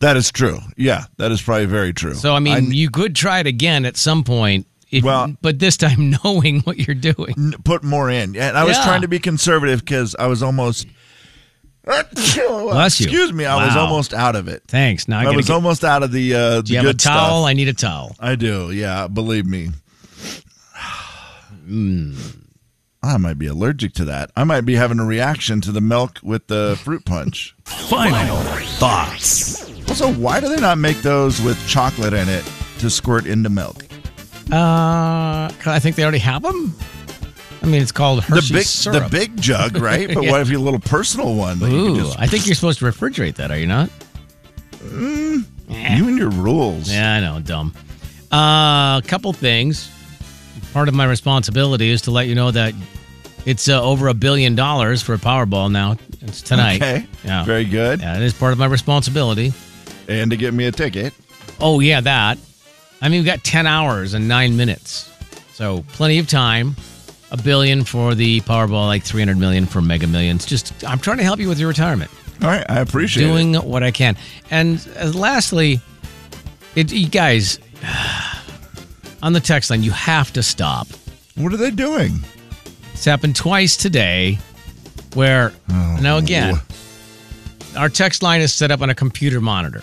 That 0.00 0.16
is 0.16 0.30
true. 0.30 0.60
Yeah, 0.76 1.04
that 1.16 1.32
is 1.32 1.42
probably 1.42 1.66
very 1.66 1.92
true. 1.92 2.14
So, 2.14 2.34
I 2.34 2.38
mean, 2.38 2.72
you 2.72 2.88
could 2.88 3.14
try 3.16 3.40
it 3.40 3.46
again 3.46 3.84
at 3.84 3.96
some 3.96 4.22
point, 4.24 4.66
if, 4.90 5.02
Well- 5.04 5.34
but 5.42 5.58
this 5.58 5.76
time 5.76 6.14
knowing 6.24 6.60
what 6.60 6.78
you're 6.78 6.94
doing. 6.94 7.52
Put 7.64 7.82
more 7.84 8.08
in. 8.08 8.36
And 8.36 8.56
I 8.56 8.64
was 8.64 8.76
Yeah. 8.76 8.84
trying 8.84 9.02
to 9.02 9.08
be 9.08 9.18
conservative 9.18 9.80
because 9.80 10.14
I 10.18 10.26
was 10.28 10.42
almost. 10.42 10.86
Bless 11.84 12.36
you. 12.36 12.80
Excuse 13.06 13.32
me, 13.32 13.44
I 13.44 13.66
was 13.66 13.74
almost 13.74 14.12
out 14.14 14.36
of 14.36 14.46
it. 14.46 14.62
Thanks. 14.68 15.08
Now 15.08 15.20
I, 15.20 15.24
I 15.32 15.36
was 15.36 15.46
get- 15.48 15.54
almost 15.54 15.84
out 15.84 16.02
of 16.02 16.12
the. 16.12 16.34
Uh, 16.34 16.60
Do 16.62 16.72
you 16.72 16.74
the 16.74 16.74
have 16.76 16.84
a 16.84 16.88
good 16.90 17.00
towel? 17.00 17.40
Stuff. 17.42 17.48
I 17.48 17.52
need 17.54 17.68
a 17.68 17.72
towel. 17.72 18.16
I 18.20 18.34
do. 18.36 18.70
Yeah, 18.70 19.08
believe 19.08 19.46
me. 19.46 19.70
Hmm. 21.66 22.14
I 23.02 23.16
might 23.16 23.38
be 23.38 23.46
allergic 23.46 23.92
to 23.94 24.04
that. 24.06 24.30
I 24.36 24.44
might 24.44 24.62
be 24.62 24.74
having 24.74 24.98
a 24.98 25.04
reaction 25.04 25.60
to 25.62 25.72
the 25.72 25.80
milk 25.80 26.18
with 26.22 26.48
the 26.48 26.78
fruit 26.82 27.04
punch. 27.04 27.54
Final 27.64 28.36
thoughts. 28.78 29.64
Also, 29.88 30.12
why 30.14 30.40
do 30.40 30.48
they 30.48 30.60
not 30.60 30.78
make 30.78 31.00
those 31.02 31.40
with 31.40 31.58
chocolate 31.68 32.12
in 32.12 32.28
it 32.28 32.44
to 32.80 32.90
squirt 32.90 33.24
into 33.26 33.48
milk? 33.48 33.84
Uh, 34.50 35.48
'cause 35.48 35.66
I 35.68 35.78
think 35.78 35.96
they 35.96 36.02
already 36.02 36.18
have 36.18 36.42
them. 36.42 36.74
I 37.62 37.66
mean, 37.66 37.82
it's 37.82 37.92
called 37.92 38.22
Hershey's 38.24 38.48
the 38.48 38.54
big, 38.54 38.66
syrup. 38.66 39.02
the 39.04 39.08
big 39.10 39.40
jug, 39.40 39.76
right? 39.80 40.12
But 40.12 40.24
Yeah. 40.24 40.30
what 40.32 40.40
if 40.40 40.50
you 40.50 40.58
a 40.58 40.60
little 40.60 40.80
personal 40.80 41.34
one? 41.34 41.58
that 41.60 41.70
you 41.70 41.84
can 41.84 41.96
Ooh, 41.96 42.04
just- 42.04 42.18
I 42.18 42.26
think 42.26 42.46
you're 42.46 42.54
supposed 42.54 42.78
to 42.80 42.84
refrigerate 42.84 43.36
that, 43.36 43.50
are 43.50 43.58
you 43.58 43.66
not? 43.66 43.90
Mm, 44.84 45.44
eh. 45.70 45.96
you 45.96 46.08
and 46.08 46.18
your 46.18 46.30
rules. 46.30 46.90
Yeah, 46.90 47.14
I 47.14 47.20
know, 47.20 47.40
dumb. 47.40 47.74
A 48.32 49.02
couple 49.06 49.32
things. 49.32 49.88
Part 50.78 50.88
of 50.88 50.94
my 50.94 51.06
responsibility 51.06 51.90
is 51.90 52.02
to 52.02 52.12
let 52.12 52.28
you 52.28 52.36
know 52.36 52.52
that 52.52 52.72
it's 53.44 53.68
uh, 53.68 53.82
over 53.82 54.06
a 54.06 54.14
billion 54.14 54.54
dollars 54.54 55.02
for 55.02 55.12
a 55.12 55.18
Powerball 55.18 55.72
now. 55.72 55.96
It's 56.20 56.40
tonight. 56.40 56.76
Okay. 56.76 57.04
Yeah. 57.24 57.44
Very 57.44 57.64
good. 57.64 58.00
Yeah, 58.00 58.16
it 58.16 58.22
is 58.22 58.32
part 58.32 58.52
of 58.52 58.60
my 58.60 58.66
responsibility. 58.66 59.52
And 60.06 60.30
to 60.30 60.36
get 60.36 60.54
me 60.54 60.66
a 60.66 60.70
ticket. 60.70 61.14
Oh, 61.58 61.80
yeah, 61.80 62.00
that. 62.02 62.38
I 63.02 63.08
mean, 63.08 63.18
we've 63.18 63.26
got 63.26 63.42
10 63.42 63.66
hours 63.66 64.14
and 64.14 64.28
nine 64.28 64.56
minutes. 64.56 65.12
So 65.52 65.84
plenty 65.94 66.20
of 66.20 66.28
time. 66.28 66.76
A 67.32 67.36
billion 67.36 67.82
for 67.82 68.14
the 68.14 68.40
Powerball, 68.42 68.86
like 68.86 69.02
300 69.02 69.36
million 69.36 69.66
for 69.66 69.82
Mega 69.82 70.06
Millions. 70.06 70.46
Just, 70.46 70.84
I'm 70.84 71.00
trying 71.00 71.16
to 71.16 71.24
help 71.24 71.40
you 71.40 71.48
with 71.48 71.58
your 71.58 71.70
retirement. 71.70 72.12
All 72.40 72.50
right, 72.50 72.64
I 72.68 72.78
appreciate 72.78 73.26
doing 73.26 73.56
it. 73.56 73.64
what 73.64 73.82
I 73.82 73.90
can. 73.90 74.16
And 74.48 74.88
uh, 74.96 75.10
lastly, 75.12 75.80
it, 76.76 76.92
you 76.92 77.08
guys 77.08 77.58
on 79.22 79.32
the 79.32 79.40
text 79.40 79.70
line, 79.70 79.82
you 79.82 79.90
have 79.90 80.32
to 80.32 80.42
stop. 80.42 80.86
What 81.36 81.52
are 81.52 81.56
they 81.56 81.70
doing? 81.70 82.18
It's 82.92 83.04
happened 83.04 83.36
twice 83.36 83.76
today. 83.76 84.38
Where 85.14 85.52
Oh, 85.70 85.98
now 86.00 86.18
again, 86.18 86.60
our 87.76 87.88
text 87.88 88.22
line 88.22 88.40
is 88.40 88.52
set 88.52 88.70
up 88.70 88.82
on 88.82 88.90
a 88.90 88.94
computer 88.94 89.40
monitor. 89.40 89.82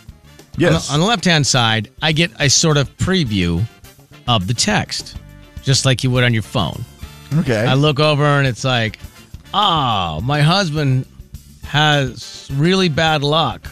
Yes. 0.57 0.91
On 0.91 0.99
the, 0.99 1.05
left 1.05 1.25
hand 1.25 1.45
side, 1.45 1.89
I 2.01 2.11
get 2.11 2.31
a 2.39 2.49
sort 2.49 2.77
of 2.77 2.95
preview 2.97 3.63
of 4.27 4.47
the 4.47 4.53
text, 4.53 5.17
just 5.63 5.85
like 5.85 6.03
you 6.03 6.11
would 6.11 6.23
on 6.23 6.33
your 6.33 6.43
phone. 6.43 6.83
Okay. 7.39 7.65
I 7.65 7.73
look 7.73 7.99
over 7.99 8.23
and 8.23 8.47
it's 8.47 8.63
like, 8.63 8.99
oh, 9.53 10.21
my 10.21 10.41
husband 10.41 11.05
has 11.63 12.49
really 12.53 12.89
bad 12.89 13.23
luck. 13.23 13.67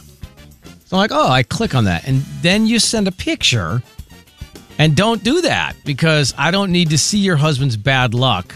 So 0.85 0.97
I'm 0.97 0.99
like, 0.99 1.11
oh, 1.13 1.29
I 1.29 1.43
click 1.43 1.75
on 1.75 1.85
that. 1.85 2.07
And 2.07 2.21
then 2.41 2.65
you 2.67 2.79
send 2.79 3.07
a 3.07 3.11
picture. 3.11 3.81
And 4.79 4.95
don't 4.95 5.23
do 5.23 5.41
that 5.41 5.73
because 5.85 6.33
I 6.37 6.51
don't 6.51 6.71
need 6.71 6.89
to 6.89 6.97
see 6.97 7.19
your 7.19 7.35
husband's 7.35 7.77
bad 7.77 8.13
luck 8.13 8.53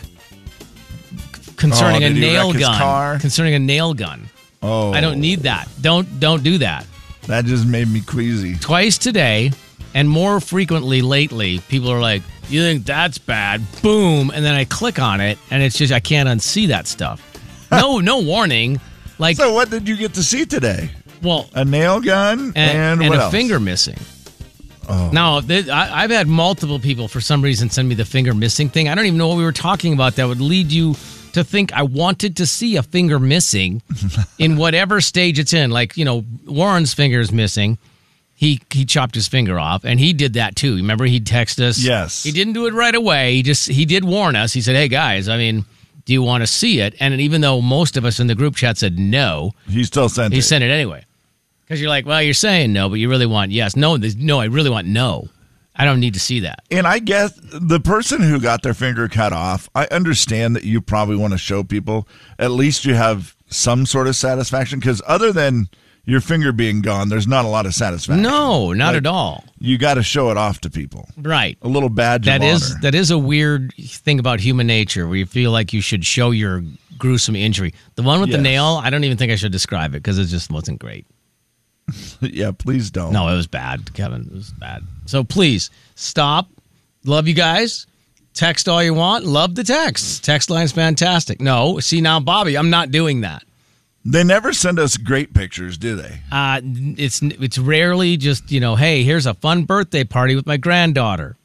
concerning 1.56 2.04
Oh, 2.04 2.08
a 2.08 2.10
nail 2.10 2.54
gun. 2.54 2.78
car? 2.78 3.20
Concerning 3.20 3.54
a 3.54 3.60
nail 3.60 3.94
gun. 3.94 4.30
oh, 4.62 4.92
I 4.94 5.02
don't 5.02 5.20
need 5.20 5.40
that. 5.42 5.68
Don't 5.82 6.20
don't 6.20 6.44
do 6.44 6.58
that. 6.60 6.86
That 7.28 7.46
just 7.46 7.66
made 7.68 7.88
me 7.88 8.02
queasy. 8.02 8.56
Twice 8.56 8.98
today 8.98 9.52
and 9.94 10.10
more 10.10 10.40
frequently 10.40 11.02
lately, 11.02 11.60
people 11.68 11.92
are 11.92 12.00
like, 12.00 12.22
"You 12.50 12.62
think 12.62 12.86
that's 12.86 13.18
bad?" 13.18 13.62
Boom, 13.82 14.32
and 14.34 14.44
then 14.44 14.54
I 14.56 14.66
click 14.66 15.00
on 15.00 15.22
it 15.22 15.38
and 15.52 15.62
it's 15.62 15.78
just 15.78 15.94
I 15.94 16.00
can't 16.00 16.28
unsee 16.30 16.68
that 16.70 16.88
stuff. 16.88 17.22
No, 17.72 18.00
no 18.00 18.20
warning. 18.20 18.80
Like, 19.20 19.36
So, 19.36 19.52
what 19.54 19.70
did 19.70 19.90
you 19.90 19.98
get 19.98 20.14
to 20.14 20.24
see 20.24 20.46
today? 20.46 20.90
well, 21.22 21.50
A 21.54 21.66
nail 21.66 22.00
gun 22.00 22.54
and, 22.56 22.58
and, 22.58 23.04
and 23.04 23.14
a 23.14 23.18
else? 23.24 23.32
finger 23.32 23.60
missing. 23.60 23.98
Oh. 24.90 25.42
Th- 25.42 25.68
I, 25.70 26.04
I've 26.04 26.12
had 26.12 26.28
multiple 26.28 26.80
people 26.80 27.08
for 27.08 27.22
some 27.22 27.42
reason 27.42 27.70
send 27.70 27.90
me 27.90 27.96
the 27.96 28.06
finger 28.06 28.34
missing 28.34 28.70
thing. 28.70 28.88
I 28.90 28.96
don't 28.96 29.06
even 29.06 29.18
know 29.18 29.28
what 29.28 29.38
we 29.38 29.44
were 29.44 29.52
talking 29.52 29.94
about 29.94 30.16
that 30.16 30.28
would 30.28 30.42
lead 30.42 30.72
you 30.72 30.96
to 31.34 31.44
think 31.44 31.74
I 31.74 31.84
wanted 31.84 32.38
to 32.38 32.46
see 32.46 32.78
a 32.78 32.84
finger 32.84 33.20
missing 33.20 33.82
in 34.40 34.58
whatever 34.58 35.02
stage 35.02 35.40
it's 35.40 35.54
in. 35.54 35.72
Like, 35.72 35.98
you 35.98 36.06
know, 36.06 36.26
Warren's 36.46 36.94
finger 36.94 37.20
is 37.20 37.32
missing. 37.32 37.78
He 38.34 38.62
he 38.72 38.86
chopped 38.86 39.16
his 39.16 39.28
finger 39.28 39.58
off, 39.60 39.84
and 39.84 40.00
he 40.00 40.14
did 40.14 40.34
that 40.34 40.56
too. 40.56 40.76
Remember, 40.76 41.06
he'd 41.06 41.26
text 41.26 41.60
us. 41.60 41.80
Yes. 41.80 42.22
he 42.24 42.32
didn't 42.32 42.54
do 42.54 42.68
it 42.68 42.74
right 42.76 42.94
away. 42.94 43.34
He 43.34 43.42
just 43.44 43.68
he 43.68 43.84
did 43.86 44.06
warn 44.06 44.36
us. 44.36 44.54
He 44.54 44.62
said, 44.62 44.76
"Hey 44.76 44.88
guys, 44.88 45.28
I 45.28 45.38
mean, 45.38 45.66
do 46.06 46.14
you 46.14 46.22
want 46.22 46.42
to 46.44 46.48
see 46.48 46.80
it?" 46.80 46.94
And 47.00 47.20
even 47.20 47.42
though 47.42 47.62
most 47.62 47.98
of 47.98 48.06
us 48.06 48.20
in 48.20 48.28
the 48.28 48.36
group 48.36 48.56
chat 48.56 48.78
said 48.78 49.00
no, 49.00 49.54
He 49.68 49.84
still 49.84 50.08
sent 50.08 50.34
he 50.34 50.40
it. 50.40 50.44
sent 50.44 50.64
it 50.64 50.70
anyway. 50.70 51.04
Because 51.68 51.82
you're 51.82 51.90
like, 51.90 52.06
well, 52.06 52.22
you're 52.22 52.34
saying 52.34 52.72
no, 52.72 52.88
but 52.90 52.96
you 52.96 53.10
really 53.10 53.26
want 53.26 53.52
yes. 53.52 53.76
No, 53.76 53.98
no, 53.98 54.40
I 54.40 54.46
really 54.46 54.70
want 54.70 54.88
no. 54.88 55.28
I 55.76 55.86
don't 55.86 56.00
need 56.00 56.14
to 56.16 56.20
see 56.20 56.40
that. 56.40 56.64
And 56.72 56.88
I 56.88 57.00
guess 57.00 57.34
the 57.54 57.80
person 57.80 58.22
who 58.22 58.40
got 58.40 58.64
their 58.64 58.74
finger 58.74 59.08
cut 59.08 59.32
off, 59.34 59.70
I 59.76 59.86
understand 59.92 60.56
that 60.56 60.64
you 60.64 60.82
probably 60.82 61.18
want 61.18 61.34
to 61.34 61.38
show 61.38 61.64
people 61.64 62.08
at 62.40 62.52
least 62.52 62.84
you 62.86 62.96
have 62.96 63.36
some 63.50 63.86
sort 63.86 64.08
of 64.08 64.16
satisfaction 64.16 64.80
because 64.80 65.02
other 65.06 65.32
than 65.32 65.68
your 66.06 66.22
finger 66.22 66.52
being 66.54 66.82
gone, 66.82 67.10
there's 67.10 67.28
not 67.28 67.44
a 67.46 67.48
lot 67.50 67.66
of 67.66 67.76
satisfaction. 67.76 68.24
No, 68.24 68.72
not 68.74 68.94
Like, 68.94 68.98
at 68.98 69.06
all. 69.06 69.44
You 69.60 69.78
got 69.78 69.96
to 69.96 70.04
show 70.04 70.32
it 70.32 70.38
off 70.38 70.62
to 70.62 70.70
people. 70.70 71.10
Right. 71.18 71.58
A 71.62 71.68
little 71.68 71.90
badge 71.90 72.26
That 72.26 72.42
of 72.42 72.48
is 72.48 72.72
honor. 72.72 72.80
that 72.84 72.96
is 72.96 73.12
a 73.12 73.18
weird 73.20 73.74
thing 73.78 74.18
about 74.20 74.40
human 74.40 74.66
nature 74.68 75.06
where 75.08 75.18
you 75.18 75.26
feel 75.26 75.52
like 75.52 75.74
you 75.74 75.82
should 75.82 76.06
show 76.06 76.32
your 76.32 76.64
gruesome 76.98 77.36
injury. 77.36 77.74
The 77.96 78.04
one 78.04 78.20
with 78.22 78.32
the 78.32 78.38
nail, 78.40 78.80
I 78.82 78.90
don't 78.90 79.04
even 79.04 79.18
think 79.18 79.32
I 79.32 79.36
should 79.36 79.52
describe 79.52 79.92
it 79.94 79.98
because 80.02 80.18
it 80.18 80.26
just 80.26 80.50
wasn't 80.50 80.80
great. 80.80 81.06
yeah, 82.22 82.52
please 82.52 82.92
don't. 82.92 83.14
No, 83.14 83.28
it 83.28 83.36
was 83.36 83.48
bad, 83.48 83.94
Kevin. 83.94 84.22
It 84.22 84.34
was 84.34 84.52
bad. 84.52 84.84
So 85.06 85.24
please 85.24 85.70
stop. 85.96 86.50
Love 87.06 87.28
you 87.28 87.34
guys. 87.34 87.88
Text 88.34 88.70
all 88.70 88.84
you 88.84 88.94
want. 88.94 89.26
Love 89.26 89.56
the 89.56 89.64
text. 89.64 90.24
Text 90.24 90.50
line's 90.50 90.72
fantastic. 90.72 91.42
No, 91.42 91.80
see 91.80 92.02
now, 92.02 92.20
Bobby, 92.20 92.58
I'm 92.58 92.70
not 92.70 92.92
doing 92.92 93.22
that. 93.22 93.44
They 94.06 94.24
never 94.24 94.54
send 94.54 94.80
us 94.80 94.96
great 94.96 95.34
pictures, 95.34 95.78
do 95.78 95.96
they? 95.96 96.20
Uh, 96.32 96.62
it's 96.64 97.22
it's 97.22 97.58
rarely 97.58 98.16
just 98.16 98.52
you 98.52 98.60
know, 98.60 98.76
hey, 98.76 99.04
here's 99.04 99.26
a 99.26 99.34
fun 99.34 99.64
birthday 99.64 100.04
party 100.04 100.36
with 100.36 100.46
my 100.46 100.56
granddaughter. 100.58 101.36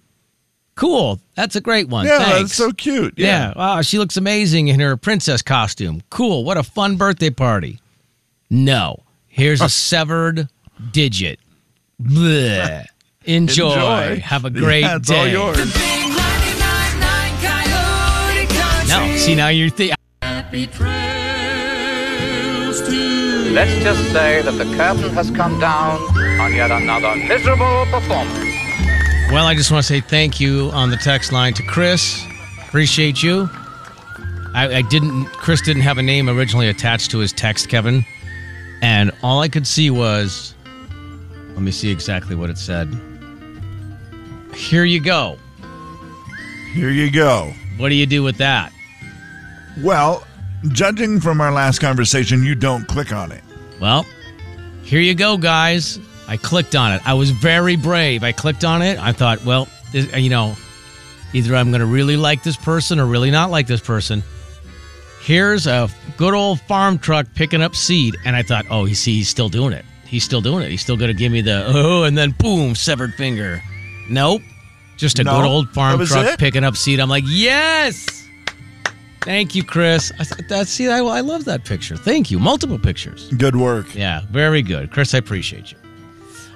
Cool, 0.75 1.21
that's 1.35 1.57
a 1.57 1.61
great 1.61 1.89
one. 1.89 2.07
Yeah, 2.07 2.19
Thanks. 2.19 2.41
that's 2.41 2.55
so 2.55 2.73
cute. 2.73 3.15
Yeah. 3.17 3.27
Yeah. 3.27 3.53
Wow, 3.57 3.83
she 3.83 3.99
looks 3.99 4.17
amazing 4.17 4.69
in 4.69 4.79
her 4.81 4.97
princess 4.97 5.43
costume. 5.43 6.03
Cool. 6.11 6.45
What 6.45 6.57
a 6.57 6.63
fun 6.63 6.97
birthday 6.97 7.31
party. 7.31 7.81
No. 8.49 9.02
Here's 9.33 9.63
a 9.63 9.69
severed 9.71 10.49
digit. 10.93 11.41
Bleh. 12.03 12.85
Enjoy. 13.25 13.69
Enjoy. 13.73 14.21
Have 14.21 14.45
a 14.45 14.51
great 14.51 14.81
Yeah, 14.83 14.97
it's 14.97 15.09
day. 15.09 15.19
all 15.19 15.27
yours. 15.27 15.57
Big 15.57 15.67
99.9 15.73 17.41
Coyote 17.41 18.47
Country. 18.55 19.11
No, 19.11 19.17
see 19.17 19.35
now 19.35 19.49
you're 19.49 19.71
thinking. 19.71 19.97
Let's 23.55 23.73
just 23.83 24.13
say 24.13 24.43
that 24.43 24.53
the 24.59 24.65
curtain 24.77 25.11
has 25.15 25.31
come 25.31 25.59
down 25.61 25.99
on 26.41 26.55
yet 26.55 26.71
another 26.71 27.15
miserable 27.17 27.87
performance. 27.87 28.39
Well, 29.31 29.47
I 29.47 29.55
just 29.55 29.71
want 29.71 29.83
to 29.85 29.89
say 29.89 30.01
thank 30.01 30.41
you 30.41 30.71
on 30.73 30.91
the 30.91 30.97
text 30.99 31.33
line 31.33 31.55
to 31.55 31.63
Chris. 31.63 32.23
Appreciate 32.67 33.23
you. 33.23 33.49
I, 34.55 34.77
I 34.77 34.83
didn't. 34.83 35.25
Chris 35.27 35.63
didn't 35.63 35.83
have 35.83 35.97
a 35.97 36.03
name 36.03 36.29
originally 36.29 36.69
attached 36.69 37.11
to 37.13 37.19
his 37.19 37.33
text, 37.33 37.69
Kevin, 37.71 38.05
and 38.83 39.11
all 39.23 39.41
I 39.41 39.49
could 39.49 39.67
see 39.67 39.91
was. 39.91 40.55
Let 41.55 41.63
me 41.63 41.71
see 41.71 41.91
exactly 41.91 42.35
what 42.35 42.51
it 42.51 42.59
said. 42.59 42.89
Here 44.55 44.85
you 44.85 45.01
go. 45.01 45.39
Here 46.73 46.91
you 46.91 47.11
go. 47.11 47.53
What 47.77 47.91
do 47.91 47.95
you 47.95 48.07
do 48.07 48.23
with 48.23 48.39
that? 48.39 48.73
Well, 49.81 50.27
judging 50.69 51.21
from 51.21 51.41
our 51.41 51.53
last 51.53 51.79
conversation, 51.79 52.43
you 52.43 52.55
don't 52.55 52.87
click 52.89 53.13
on 53.13 53.33
it. 53.33 53.43
Well, 53.81 54.07
here 54.83 55.01
you 55.01 55.15
go, 55.15 55.37
guys. 55.37 55.99
I 56.27 56.37
clicked 56.37 56.75
on 56.75 56.93
it. 56.93 57.03
I 57.07 57.15
was 57.15 57.31
very 57.31 57.77
brave. 57.77 58.25
I 58.25 58.33
clicked 58.33 58.65
on 58.65 58.81
it. 58.81 58.99
I 58.99 59.13
thought, 59.13 59.45
well, 59.45 59.69
you 59.93 60.31
know, 60.31 60.57
either 61.35 61.55
I'm 61.55 61.71
going 61.71 61.81
to 61.81 61.87
really 61.87 62.17
like 62.17 62.43
this 62.43 62.57
person 62.57 62.99
or 62.99 63.07
really 63.07 63.31
not 63.31 63.51
like 63.51 63.67
this 63.67 63.81
person. 63.81 64.23
Here's 65.23 65.67
a 65.67 65.89
good 66.17 66.35
old 66.35 66.61
farm 66.63 66.99
truck 66.99 67.27
picking 67.35 67.63
up 67.63 67.75
seed. 67.77 68.17
And 68.25 68.35
I 68.35 68.43
thought, 68.43 68.67
oh, 68.71 68.87
you 68.87 68.95
see, 68.95 69.15
he's 69.17 69.29
still 69.29 69.49
doing 69.49 69.73
it. 69.73 69.85
He's 70.05 70.25
still 70.25 70.41
doing 70.41 70.65
it. 70.65 70.71
He's 70.71 70.83
still 70.83 70.97
going 70.97 71.09
to 71.09 71.15
give 71.15 71.33
me 71.33 71.41
the, 71.41 71.65
oh, 71.69 72.03
and 72.05 72.19
then 72.19 72.33
boom, 72.33 72.75
severed 72.75 73.15
finger. 73.15 73.63
Nope. 74.11 74.43
Just 74.97 75.19
a 75.21 75.25
No? 75.25 75.37
good 75.41 75.47
old 75.47 75.71
farm 75.71 76.05
truck 76.05 76.27
it? 76.27 76.39
picking 76.39 76.65
up 76.65 76.77
seed. 76.77 77.01
I'm 77.01 77.09
like, 77.09 77.25
yes. 77.27 78.27
Thank 79.23 79.55
you, 79.55 79.63
Chris. 79.63 80.11
I, 80.19 80.25
that's, 80.49 80.71
see, 80.71 80.89
I, 80.89 80.99
I 80.99 81.21
love 81.21 81.45
that 81.45 81.65
picture. 81.65 81.97
Thank 81.97 82.31
you. 82.31 82.39
Multiple 82.41 82.79
pictures. 82.79 83.31
Good 83.35 83.55
work. 83.57 83.95
Yeah, 83.95 84.23
very 84.31 84.63
good. 84.63 84.91
Chris, 84.91 85.15
I 85.15 85.19
appreciate 85.19 85.71
you. 85.71 85.79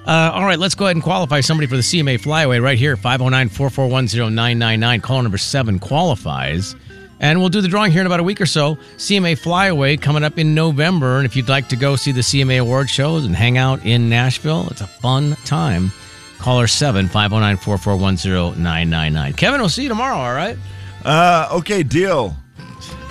Uh, 0.05 0.31
all 0.33 0.45
right, 0.45 0.59
let's 0.59 0.75
go 0.75 0.85
ahead 0.85 0.95
and 0.95 1.03
qualify 1.03 1.39
somebody 1.39 1.67
for 1.67 1.75
the 1.77 1.81
CMA 1.81 2.19
Flyaway 2.19 2.59
right 2.59 2.77
here. 2.77 2.95
509 2.97 3.49
441 3.49 4.05
0999. 4.33 5.01
Call 5.01 5.21
number 5.21 5.37
seven 5.37 5.79
qualifies. 5.79 6.75
And 7.19 7.39
we'll 7.39 7.49
do 7.49 7.61
the 7.61 7.67
drawing 7.67 7.91
here 7.91 8.01
in 8.01 8.07
about 8.07 8.19
a 8.19 8.23
week 8.23 8.39
or 8.39 8.45
so. 8.45 8.75
CMA 8.97 9.37
Flyaway 9.37 9.97
coming 9.97 10.23
up 10.23 10.37
in 10.37 10.53
November. 10.53 11.17
And 11.17 11.25
if 11.25 11.35
you'd 11.35 11.49
like 11.49 11.69
to 11.69 11.75
go 11.75 11.95
see 11.95 12.11
the 12.11 12.21
CMA 12.21 12.59
award 12.59 12.89
shows 12.89 13.25
and 13.25 13.35
hang 13.35 13.57
out 13.57 13.83
in 13.85 14.09
Nashville, 14.09 14.67
it's 14.69 14.81
a 14.81 14.87
fun 14.87 15.35
time. 15.45 15.91
Caller 16.39 16.67
7 16.67 17.07
509 17.07 17.57
441 17.57 18.15
0999. 18.55 19.33
Kevin, 19.33 19.59
we'll 19.59 19.69
see 19.69 19.83
you 19.83 19.89
tomorrow, 19.89 20.17
all 20.17 20.33
right? 20.33 20.57
Uh, 21.03 21.49
okay, 21.53 21.83
deal. 21.83 22.35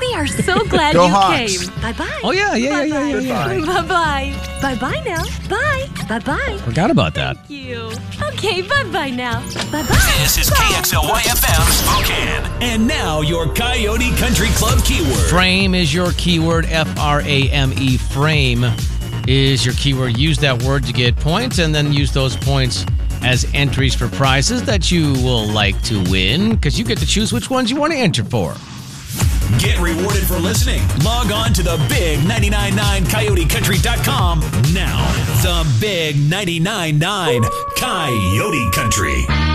We 0.00 0.12
are 0.14 0.26
so 0.26 0.64
glad 0.68 0.94
Go 0.94 1.06
you 1.06 1.12
Hawks. 1.12 1.66
came. 1.68 1.80
Bye 1.82 1.92
bye. 1.92 2.20
Oh, 2.22 2.30
yeah, 2.32 2.54
yeah, 2.54 2.82
yeah, 2.82 3.08
yeah, 3.08 3.18
yeah, 3.18 3.52
yeah. 3.52 3.66
Bye 3.66 3.82
bye. 3.86 4.34
Bye 4.62 4.74
bye 4.76 5.02
now. 5.04 5.24
Bye. 5.48 5.88
Bye 6.08 6.18
bye. 6.20 6.58
Forgot 6.64 6.90
about 6.90 7.14
that. 7.14 7.36
Thank 7.36 7.50
you. 7.50 7.90
Okay, 8.22 8.62
bye 8.62 8.84
bye 8.92 9.10
now. 9.10 9.40
Bye 9.72 9.82
bye. 9.82 10.16
This 10.18 10.38
is 10.38 10.50
KXLY 10.50 11.20
FM 11.20 11.66
Spokane. 11.72 12.62
And 12.62 12.86
now 12.86 13.20
your 13.22 13.46
Coyote 13.54 14.14
Country 14.16 14.48
Club 14.50 14.82
keyword. 14.84 15.18
Frame 15.30 15.74
is 15.74 15.92
your 15.92 16.12
keyword. 16.12 16.66
F 16.66 16.88
R 16.98 17.20
A 17.22 17.48
M 17.50 17.72
E. 17.76 17.96
Frame 17.96 18.64
is 19.26 19.64
your 19.64 19.74
keyword. 19.74 20.16
Use 20.16 20.38
that 20.38 20.62
word 20.62 20.84
to 20.84 20.92
get 20.92 21.16
points, 21.16 21.58
and 21.58 21.74
then 21.74 21.92
use 21.92 22.12
those 22.12 22.36
points 22.36 22.84
as 23.22 23.46
entries 23.54 23.94
for 23.94 24.08
prizes 24.08 24.62
that 24.64 24.90
you 24.92 25.12
will 25.14 25.46
like 25.48 25.80
to 25.82 26.02
win 26.10 26.50
because 26.54 26.78
you 26.78 26.84
get 26.84 26.98
to 26.98 27.06
choose 27.06 27.32
which 27.32 27.50
ones 27.50 27.70
you 27.70 27.76
want 27.76 27.92
to 27.92 27.98
enter 27.98 28.22
for. 28.22 28.54
Get 29.58 29.78
rewarded 29.78 30.24
for 30.26 30.38
listening. 30.38 30.82
Log 31.04 31.32
on 31.32 31.52
to 31.54 31.62
the 31.62 31.76
big 31.88 32.18
999 32.26 33.04
coyotecountry.com 33.04 34.40
now. 34.74 35.06
The 35.42 35.76
big 35.80 36.16
999 36.16 37.42
Coyote 37.76 38.70
Country. 38.72 39.46